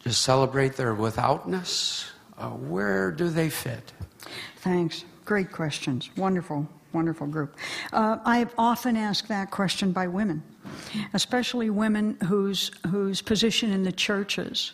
[0.00, 2.10] just celebrate their withoutness?
[2.36, 3.92] Uh, where do they fit?
[4.56, 5.04] Thanks.
[5.24, 6.10] Great questions.
[6.16, 7.56] Wonderful, wonderful group.
[7.92, 10.42] Uh, I've often asked that question by women
[11.12, 14.72] especially women whose, whose position in the churches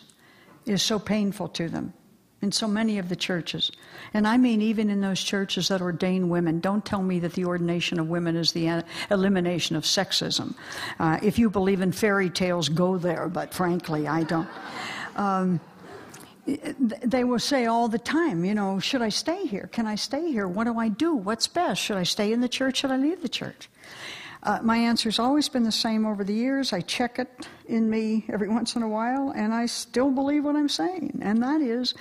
[0.65, 1.93] is so painful to them
[2.41, 3.71] in so many of the churches.
[4.15, 7.45] And I mean, even in those churches that ordain women, don't tell me that the
[7.45, 10.55] ordination of women is the elimination of sexism.
[10.99, 14.49] Uh, if you believe in fairy tales, go there, but frankly, I don't.
[15.15, 15.59] Um,
[16.45, 19.69] they will say all the time, you know, should I stay here?
[19.71, 20.47] Can I stay here?
[20.47, 21.15] What do I do?
[21.15, 21.81] What's best?
[21.81, 22.77] Should I stay in the church?
[22.77, 23.69] Should I leave the church?
[24.43, 26.73] Uh, my answer's always been the same over the years.
[26.73, 27.29] I check it
[27.67, 31.19] in me every once in a while, and I still believe what I'm saying.
[31.21, 31.93] And that is,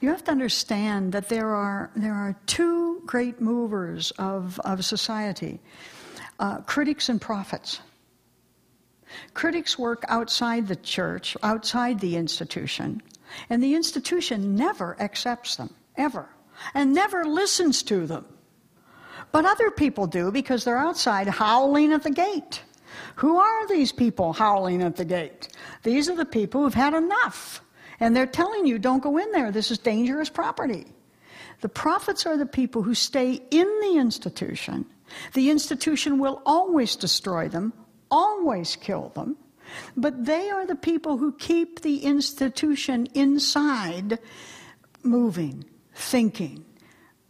[0.00, 5.60] you have to understand that there are, there are two great movers of, of society
[6.38, 7.80] uh, critics and prophets.
[9.34, 13.02] Critics work outside the church, outside the institution,
[13.50, 16.28] and the institution never accepts them, ever,
[16.74, 18.26] and never listens to them.
[19.32, 22.62] But other people do because they're outside howling at the gate.
[23.16, 25.48] Who are these people howling at the gate?
[25.82, 27.60] These are the people who've had enough.
[28.00, 29.50] And they're telling you, don't go in there.
[29.50, 30.86] This is dangerous property.
[31.60, 34.86] The prophets are the people who stay in the institution.
[35.34, 37.72] The institution will always destroy them,
[38.10, 39.36] always kill them.
[39.96, 44.18] But they are the people who keep the institution inside,
[45.02, 45.64] moving,
[45.94, 46.64] thinking,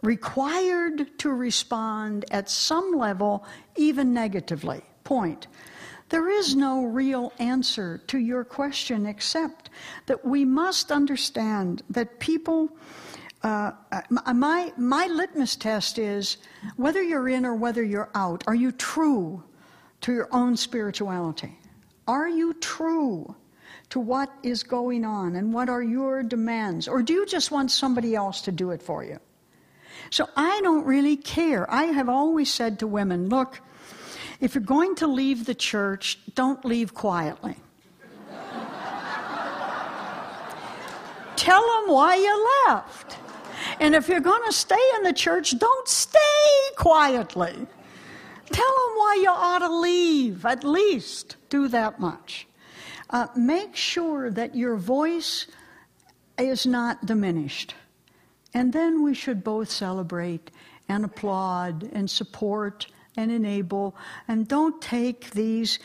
[0.02, 3.44] required to respond at some level,
[3.76, 4.82] even negatively.
[5.04, 5.46] Point.
[6.10, 9.70] There is no real answer to your question except
[10.06, 12.70] that we must understand that people.
[13.42, 13.70] Uh,
[14.34, 16.38] my, my litmus test is
[16.76, 19.44] whether you're in or whether you're out, are you true
[20.00, 21.56] to your own spirituality?
[22.08, 23.36] Are you true
[23.90, 26.88] to what is going on and what are your demands?
[26.88, 29.20] Or do you just want somebody else to do it for you?
[30.10, 31.70] So I don't really care.
[31.70, 33.60] I have always said to women, look,
[34.40, 37.56] if you're going to leave the church, don't leave quietly.
[41.36, 43.18] Tell them why you left.
[43.80, 46.18] And if you're going to stay in the church, don't stay
[46.76, 47.66] quietly.
[48.50, 52.46] Tell them why you ought to leave, at least do that much.
[53.10, 55.46] Uh, make sure that your voice
[56.38, 57.74] is not diminished.
[58.54, 60.50] And then we should both celebrate
[60.88, 63.96] and applaud and support and enable
[64.28, 65.80] and don't take these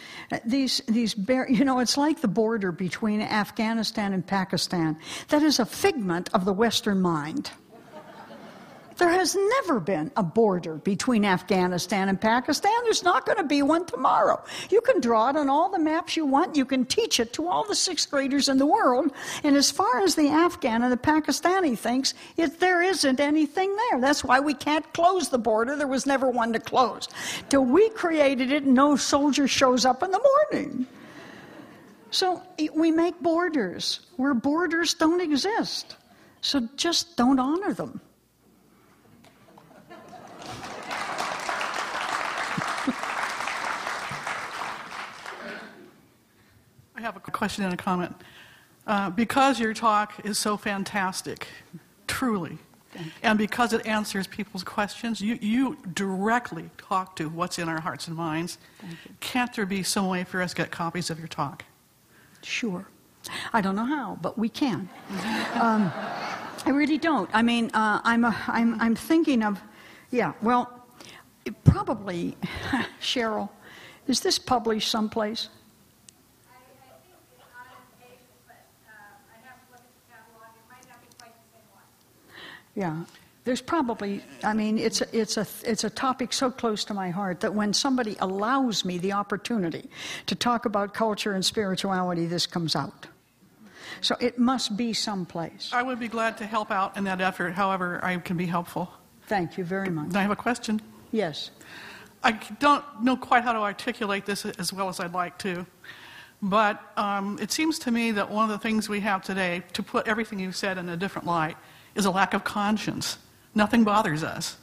[0.46, 4.98] these these bar- you know it's like the border between Afghanistan and Pakistan
[5.30, 7.50] that is a figment of the western mind
[8.98, 12.74] there has never been a border between Afghanistan and Pakistan.
[12.84, 14.44] There's not going to be one tomorrow.
[14.70, 16.56] You can draw it on all the maps you want.
[16.56, 19.12] You can teach it to all the sixth graders in the world.
[19.44, 24.02] And as far as the Afghan and the Pakistani thinks, it, there isn't anything there.
[24.02, 25.76] That's why we can't close the border.
[25.76, 27.08] There was never one to close.
[27.50, 30.22] Till we created it, no soldier shows up in the
[30.52, 30.88] morning.
[32.12, 32.44] So
[32.76, 35.96] we make borders where borders don't exist.
[36.42, 38.02] So just don't honor them.
[47.04, 48.16] Have a question and a comment.
[48.88, 51.48] Uh, because your talk is so fantastic,
[52.08, 52.58] truly,
[53.22, 58.08] and because it answers people's questions, you, you directly talk to what's in our hearts
[58.08, 58.58] and minds.
[59.20, 61.66] Can't there be some way for us to get copies of your talk?
[62.42, 62.86] Sure.
[63.52, 64.90] I don't know how, but we can.
[65.60, 65.92] um,
[66.66, 67.30] I really don't.
[67.34, 69.62] I mean, uh, I'm, a, I'm, I'm thinking of,
[70.12, 70.86] yeah, well,
[71.64, 72.38] probably,
[73.02, 73.50] Cheryl,
[74.08, 75.50] is this published someplace?
[82.76, 83.04] Yeah.
[83.46, 87.10] There's probably, I mean, it's a, it's, a, it's a topic so close to my
[87.10, 89.90] heart that when somebody allows me the opportunity
[90.28, 93.08] to talk about culture and spirituality, this comes out.
[94.00, 95.72] So it must be someplace.
[95.74, 98.90] I would be glad to help out in that effort, however, I can be helpful.
[99.28, 100.16] Thank you very much.
[100.16, 100.82] I have a question.
[101.12, 101.52] Yes.
[102.24, 105.66] I don't know quite how to articulate this as well as I'd like to,
[106.42, 109.84] but um, it seems to me that one of the things we have today, to
[109.84, 111.58] put everything you've said in a different light,
[111.96, 113.18] is a lack of conscience.
[113.56, 114.58] Nothing bothers us.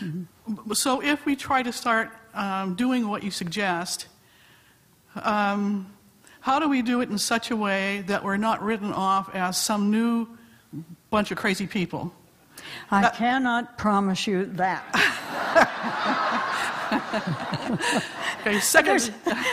[0.00, 0.72] Mm-hmm.
[0.72, 4.06] So if we try to start um, doing what you suggest,
[5.22, 5.92] um,
[6.40, 9.58] how do we do it in such a way that we're not written off as
[9.58, 10.26] some new
[11.10, 12.12] bunch of crazy people?
[12.90, 14.84] I uh, cannot promise you that.
[18.40, 18.86] okay, second.
[18.90, 19.10] There's,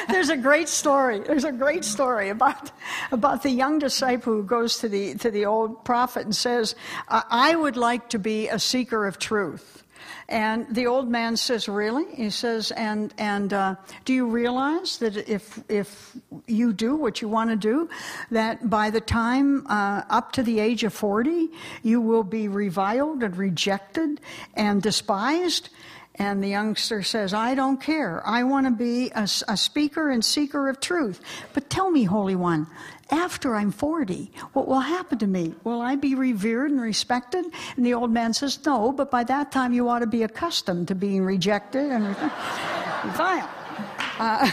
[0.10, 1.20] there's, a great story.
[1.20, 2.72] There's a great story about,
[3.12, 6.76] about the young disciple who goes to the, to the old prophet and says,
[7.08, 9.84] I would like to be a seeker of truth.
[10.30, 15.16] And the old man says, "Really?" He says, "And and uh, do you realize that
[15.30, 17.90] if if you do what you want to do,
[18.32, 21.50] that by the time uh, up to the age of forty,
[21.82, 24.20] you will be reviled and rejected
[24.54, 25.70] and despised."
[26.20, 28.24] And the youngster says, I don't care.
[28.26, 31.22] I want to be a, a, speaker and seeker of truth.
[31.54, 32.66] But tell me, Holy One,
[33.12, 35.54] after I'm 40, what will happen to me?
[35.64, 37.46] Will I be revered and respected?
[37.76, 40.88] And the old man says, No, but by that time you ought to be accustomed
[40.88, 42.08] to being rejected and
[43.04, 43.50] reviled.
[44.20, 44.50] Uh,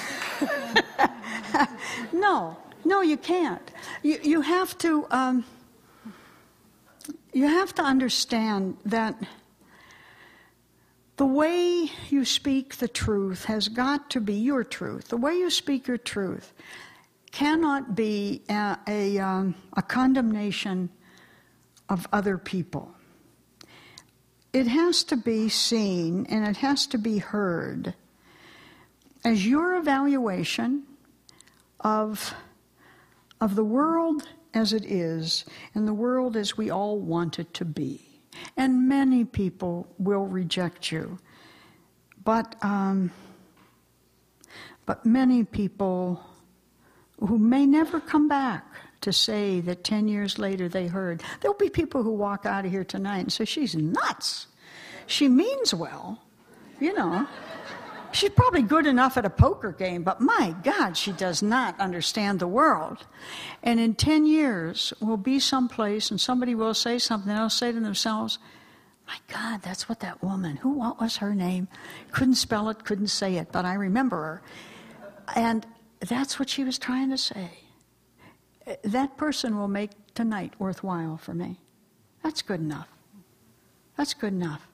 [2.13, 2.55] no,
[2.85, 3.71] no, you can't.
[4.03, 5.07] You, you have to.
[5.11, 5.45] Um,
[7.33, 9.17] you have to understand that
[11.17, 15.09] the way you speak the truth has got to be your truth.
[15.09, 16.53] The way you speak your truth
[17.31, 20.91] cannot be a, a, um, a condemnation
[21.89, 22.95] of other people.
[24.53, 27.95] It has to be seen and it has to be heard
[29.25, 30.85] as your evaluation
[31.81, 32.35] of,
[33.41, 37.65] of the world as it is and the world as we all want it to
[37.65, 38.14] be.
[38.57, 41.19] And many people will reject you.
[42.25, 43.11] But, um,
[44.87, 46.25] but many people
[47.21, 48.65] who may never come back
[49.03, 51.23] to say that 10 years later they heard.
[51.41, 54.47] There'll be people who walk out of here tonight and say, She's nuts.
[55.07, 56.23] She means well,
[56.81, 57.27] you know.
[58.15, 62.39] She's probably good enough at a poker game, but my God, she does not understand
[62.39, 63.05] the world.
[63.61, 67.81] And in 10 years, we'll be someplace and somebody will say something, they'll say to
[67.81, 68.39] themselves,
[69.09, 71.67] My God, that's what that woman, who, what was her name?
[72.13, 74.43] Couldn't spell it, couldn't say it, but I remember her.
[75.35, 75.67] And
[75.99, 77.51] that's what she was trying to say.
[78.85, 81.59] That person will make tonight worthwhile for me.
[82.23, 82.89] That's good enough.
[83.97, 84.69] That's good enough.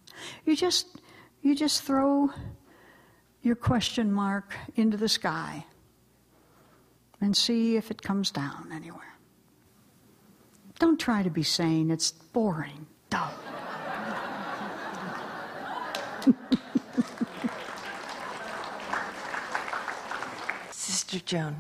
[0.45, 1.01] You just,
[1.41, 2.29] you just throw
[3.43, 5.65] your question mark into the sky
[7.21, 9.17] and see if it comes down anywhere.
[10.79, 13.31] Don't try to be sane, it's boring, dumb.
[20.71, 21.57] Sister Joan,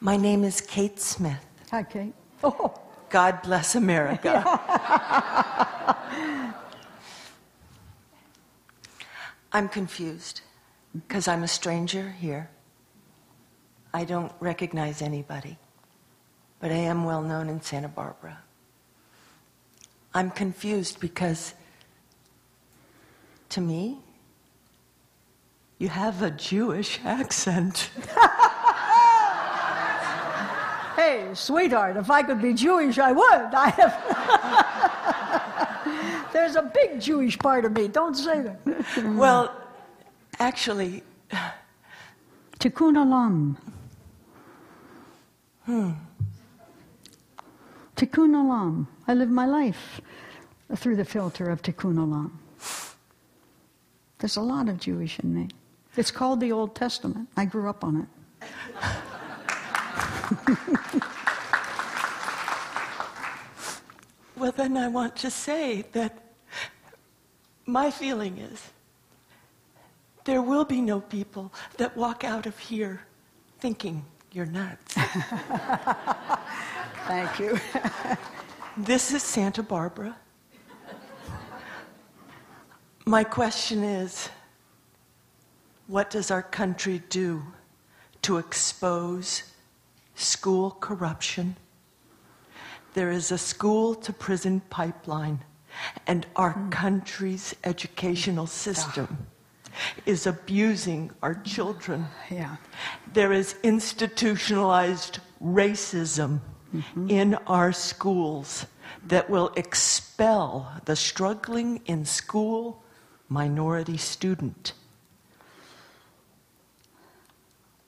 [0.00, 1.44] my name is Kate Smith.
[1.70, 2.14] Hi, Kate.
[2.42, 2.74] Oh.
[3.10, 4.42] God bless America.
[9.52, 10.42] I'm confused
[10.94, 12.50] because I'm a stranger here.
[13.92, 15.58] I don't recognize anybody,
[16.60, 18.38] but I am well known in Santa Barbara.
[20.14, 21.54] I'm confused because
[23.50, 23.98] to me,
[25.78, 27.90] you have a Jewish accent.
[30.96, 33.54] hey, sweetheart, if I could be Jewish, I would.
[33.54, 33.96] I have.
[36.32, 37.88] There's a big Jewish part of me.
[37.88, 38.60] Don't say that.
[39.16, 39.52] well,
[40.40, 41.02] actually.
[42.58, 43.56] Tikkun olam.
[45.66, 45.92] Hmm.
[47.96, 48.86] Tikkun olam.
[49.06, 50.00] I live my life
[50.74, 52.32] through the filter of Tikkun olam.
[54.18, 55.48] There's a lot of Jewish in me.
[55.96, 57.28] It's called the Old Testament.
[57.36, 58.08] I grew up on it.
[64.36, 66.18] well, then I want to say that
[67.66, 68.70] my feeling is
[70.24, 73.02] there will be no people that walk out of here
[73.58, 74.94] thinking you're nuts.
[77.06, 77.58] Thank you.
[78.76, 80.16] this is Santa Barbara.
[83.06, 84.28] My question is
[85.86, 87.42] what does our country do
[88.22, 89.42] to expose
[90.14, 91.56] school corruption?
[92.94, 95.40] There is a school to prison pipeline,
[96.06, 96.70] and our mm.
[96.70, 99.26] country's educational system
[100.06, 102.06] is abusing our children.
[102.30, 102.56] Yeah.
[103.12, 106.40] There is institutionalized racism
[106.74, 107.10] mm-hmm.
[107.10, 108.66] in our schools
[109.06, 112.82] that will expel the struggling in school
[113.28, 114.72] minority student.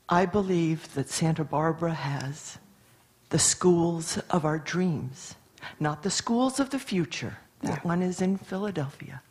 [0.08, 2.58] I believe that Santa Barbara has
[3.30, 5.34] the schools of our dreams,
[5.80, 7.38] not the schools of the future.
[7.62, 7.88] That yeah.
[7.88, 9.22] one is in Philadelphia.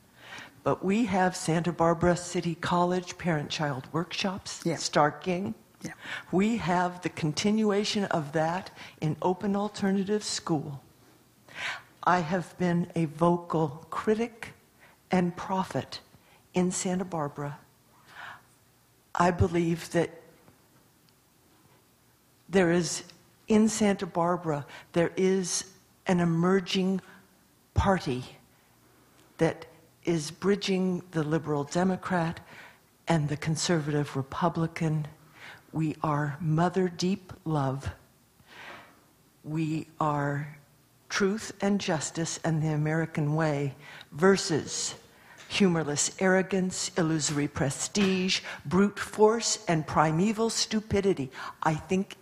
[0.63, 4.75] But we have Santa Barbara City College parent child workshops, yeah.
[4.75, 5.55] Starking.
[5.83, 5.93] Yeah.
[6.31, 8.69] We have the continuation of that
[8.99, 10.81] in open alternative school.
[12.03, 14.53] I have been a vocal critic
[15.09, 15.99] and prophet
[16.53, 17.57] in Santa Barbara.
[19.15, 20.09] I believe that
[22.47, 23.03] there is,
[23.47, 25.65] in Santa Barbara, there is
[26.05, 27.01] an emerging
[27.73, 28.23] party
[29.37, 29.65] that
[30.03, 32.39] is bridging the liberal Democrat
[33.07, 35.07] and the conservative Republican.
[35.71, 37.89] We are mother deep love.
[39.43, 40.57] We are
[41.09, 43.75] truth and justice and the American way
[44.11, 44.95] versus
[45.47, 51.29] humorless arrogance, illusory prestige, brute force, and primeval stupidity.
[51.61, 52.15] I think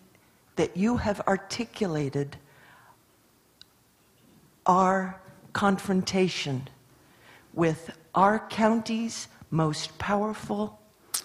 [0.55, 2.37] that you have articulated
[4.65, 5.21] our
[5.53, 6.67] confrontation
[7.59, 10.79] with our county's most powerful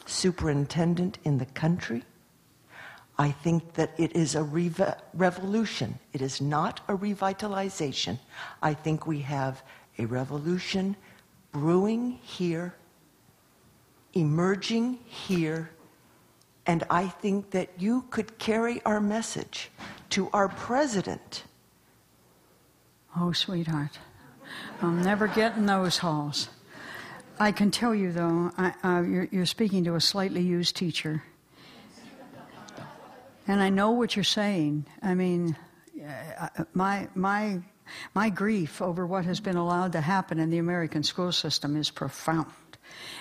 [0.05, 2.03] superintendent in the country.
[3.17, 5.99] I think that it is a rev- revolution.
[6.13, 8.19] It is not a revitalization.
[8.61, 9.63] I think we have
[9.99, 10.97] a revolution
[11.53, 12.75] brewing here
[14.15, 15.71] emerging here,
[16.67, 19.71] and I think that you could carry our message
[20.11, 21.45] to our president.
[23.17, 23.99] Oh, sweetheart,
[24.83, 26.49] I'll never get in those halls.
[27.39, 31.23] I can tell you, though, I, uh, you're, you're speaking to a slightly used teacher.
[33.47, 34.87] And I know what you're saying.
[35.03, 35.57] I mean,
[36.39, 37.61] uh, my, my,
[38.15, 41.91] my grief over what has been allowed to happen in the American school system is
[41.91, 42.47] profound.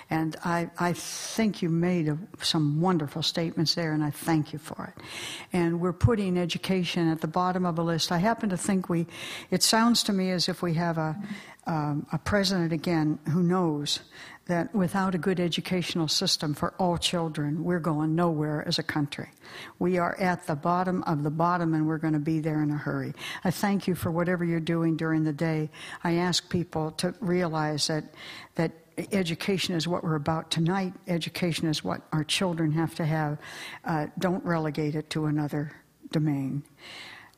[0.09, 4.59] And I, I think you made a, some wonderful statements there, and I thank you
[4.59, 5.03] for it.
[5.51, 8.11] And we're putting education at the bottom of a list.
[8.11, 9.07] I happen to think we,
[9.51, 11.15] it sounds to me as if we have a,
[11.65, 14.01] um, a president again who knows
[14.45, 19.29] that without a good educational system for all children, we're going nowhere as a country.
[19.79, 22.69] We are at the bottom of the bottom and we're going to be there in
[22.71, 23.13] a hurry.
[23.45, 25.69] I thank you for whatever you're doing during the day.
[26.03, 28.03] I ask people to realize that,
[28.55, 28.71] that
[29.11, 30.93] education is what we're about tonight.
[31.07, 33.37] Education is what our children have to have.
[33.83, 35.71] Uh, don't relegate it to another
[36.11, 36.63] domain.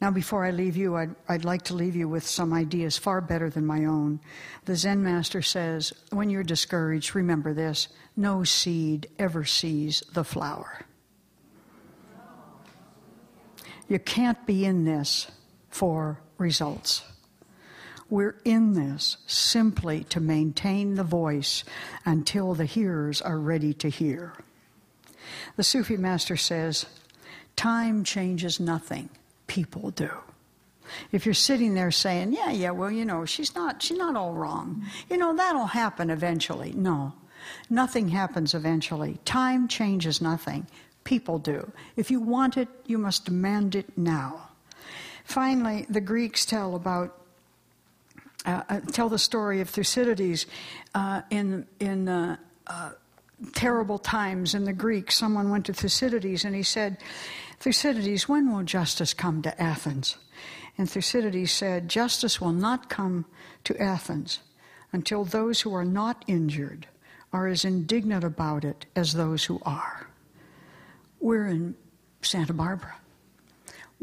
[0.01, 3.21] Now, before I leave you, I'd, I'd, like to leave you with some ideas far
[3.21, 4.19] better than my own.
[4.65, 7.87] The Zen master says, when you're discouraged, remember this
[8.17, 10.85] no seed ever sees the flower.
[13.87, 15.31] You can't be in this
[15.69, 17.03] for results.
[18.09, 21.63] We're in this simply to maintain the voice
[22.05, 24.33] until the hearers are ready to hear.
[25.55, 26.85] The Sufi master says,
[27.55, 29.09] Time changes nothing
[29.47, 30.09] people do.
[31.11, 34.33] If you're sitting there saying, "Yeah, yeah, well, you know, she's not she's not all
[34.33, 34.85] wrong.
[35.09, 37.13] You know, that'll happen eventually." No.
[37.69, 39.19] Nothing happens eventually.
[39.25, 40.67] Time changes nothing.
[41.03, 41.71] People do.
[41.95, 44.49] If you want it, you must demand it now.
[45.23, 47.19] Finally, the Greeks tell about
[48.45, 50.45] uh, uh tell the story of Thucydides
[50.93, 52.91] uh, in in uh, uh,
[53.53, 55.11] terrible times in the Greek.
[55.11, 56.97] Someone went to Thucydides and he said,
[57.59, 60.17] Thucydides, when will justice come to Athens?
[60.77, 63.25] And Thucydides said, Justice will not come
[63.63, 64.39] to Athens
[64.91, 66.87] until those who are not injured
[67.31, 70.07] are as indignant about it as those who are.
[71.19, 71.75] We're in
[72.21, 72.95] Santa Barbara.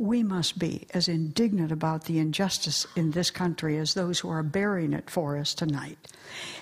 [0.02, 4.42] We must be as indignant about the injustice in this country as those who are
[4.42, 5.96] bearing it for us tonight.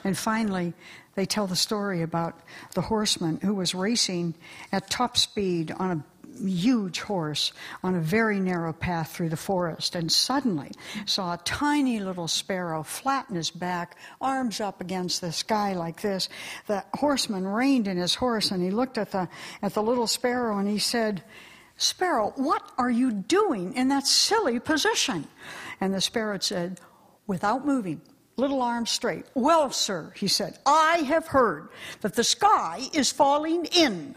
[0.05, 0.75] And finally,
[1.15, 2.39] they tell the story about
[2.75, 4.35] the horseman who was racing
[4.73, 9.95] at top speed on a huge horse on a very narrow path through the forest
[9.95, 10.73] and suddenly
[11.07, 16.29] saw a tiny little sparrow flatten his back, arms up against the sky like this.
[16.67, 19.31] The horseman reined in his horse and he looked at the,
[19.63, 21.23] at the little sparrow and he said,
[21.81, 25.27] Sparrow, what are you doing in that silly position?
[25.81, 26.79] And the sparrow said,
[27.27, 28.03] Without moving,
[28.37, 29.25] little arms straight.
[29.35, 31.71] Well, sir, he said, I have heard
[32.03, 34.15] that the sky is falling in.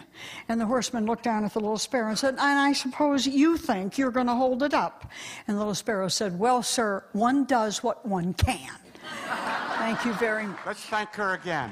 [0.50, 3.56] And the horseman looked down at the little sparrow and said, And I suppose you
[3.56, 5.10] think you're going to hold it up.
[5.48, 8.76] And the little sparrow said, Well, sir, one does what one can.
[9.78, 10.60] Thank you very much.
[10.66, 11.72] Let's thank her again.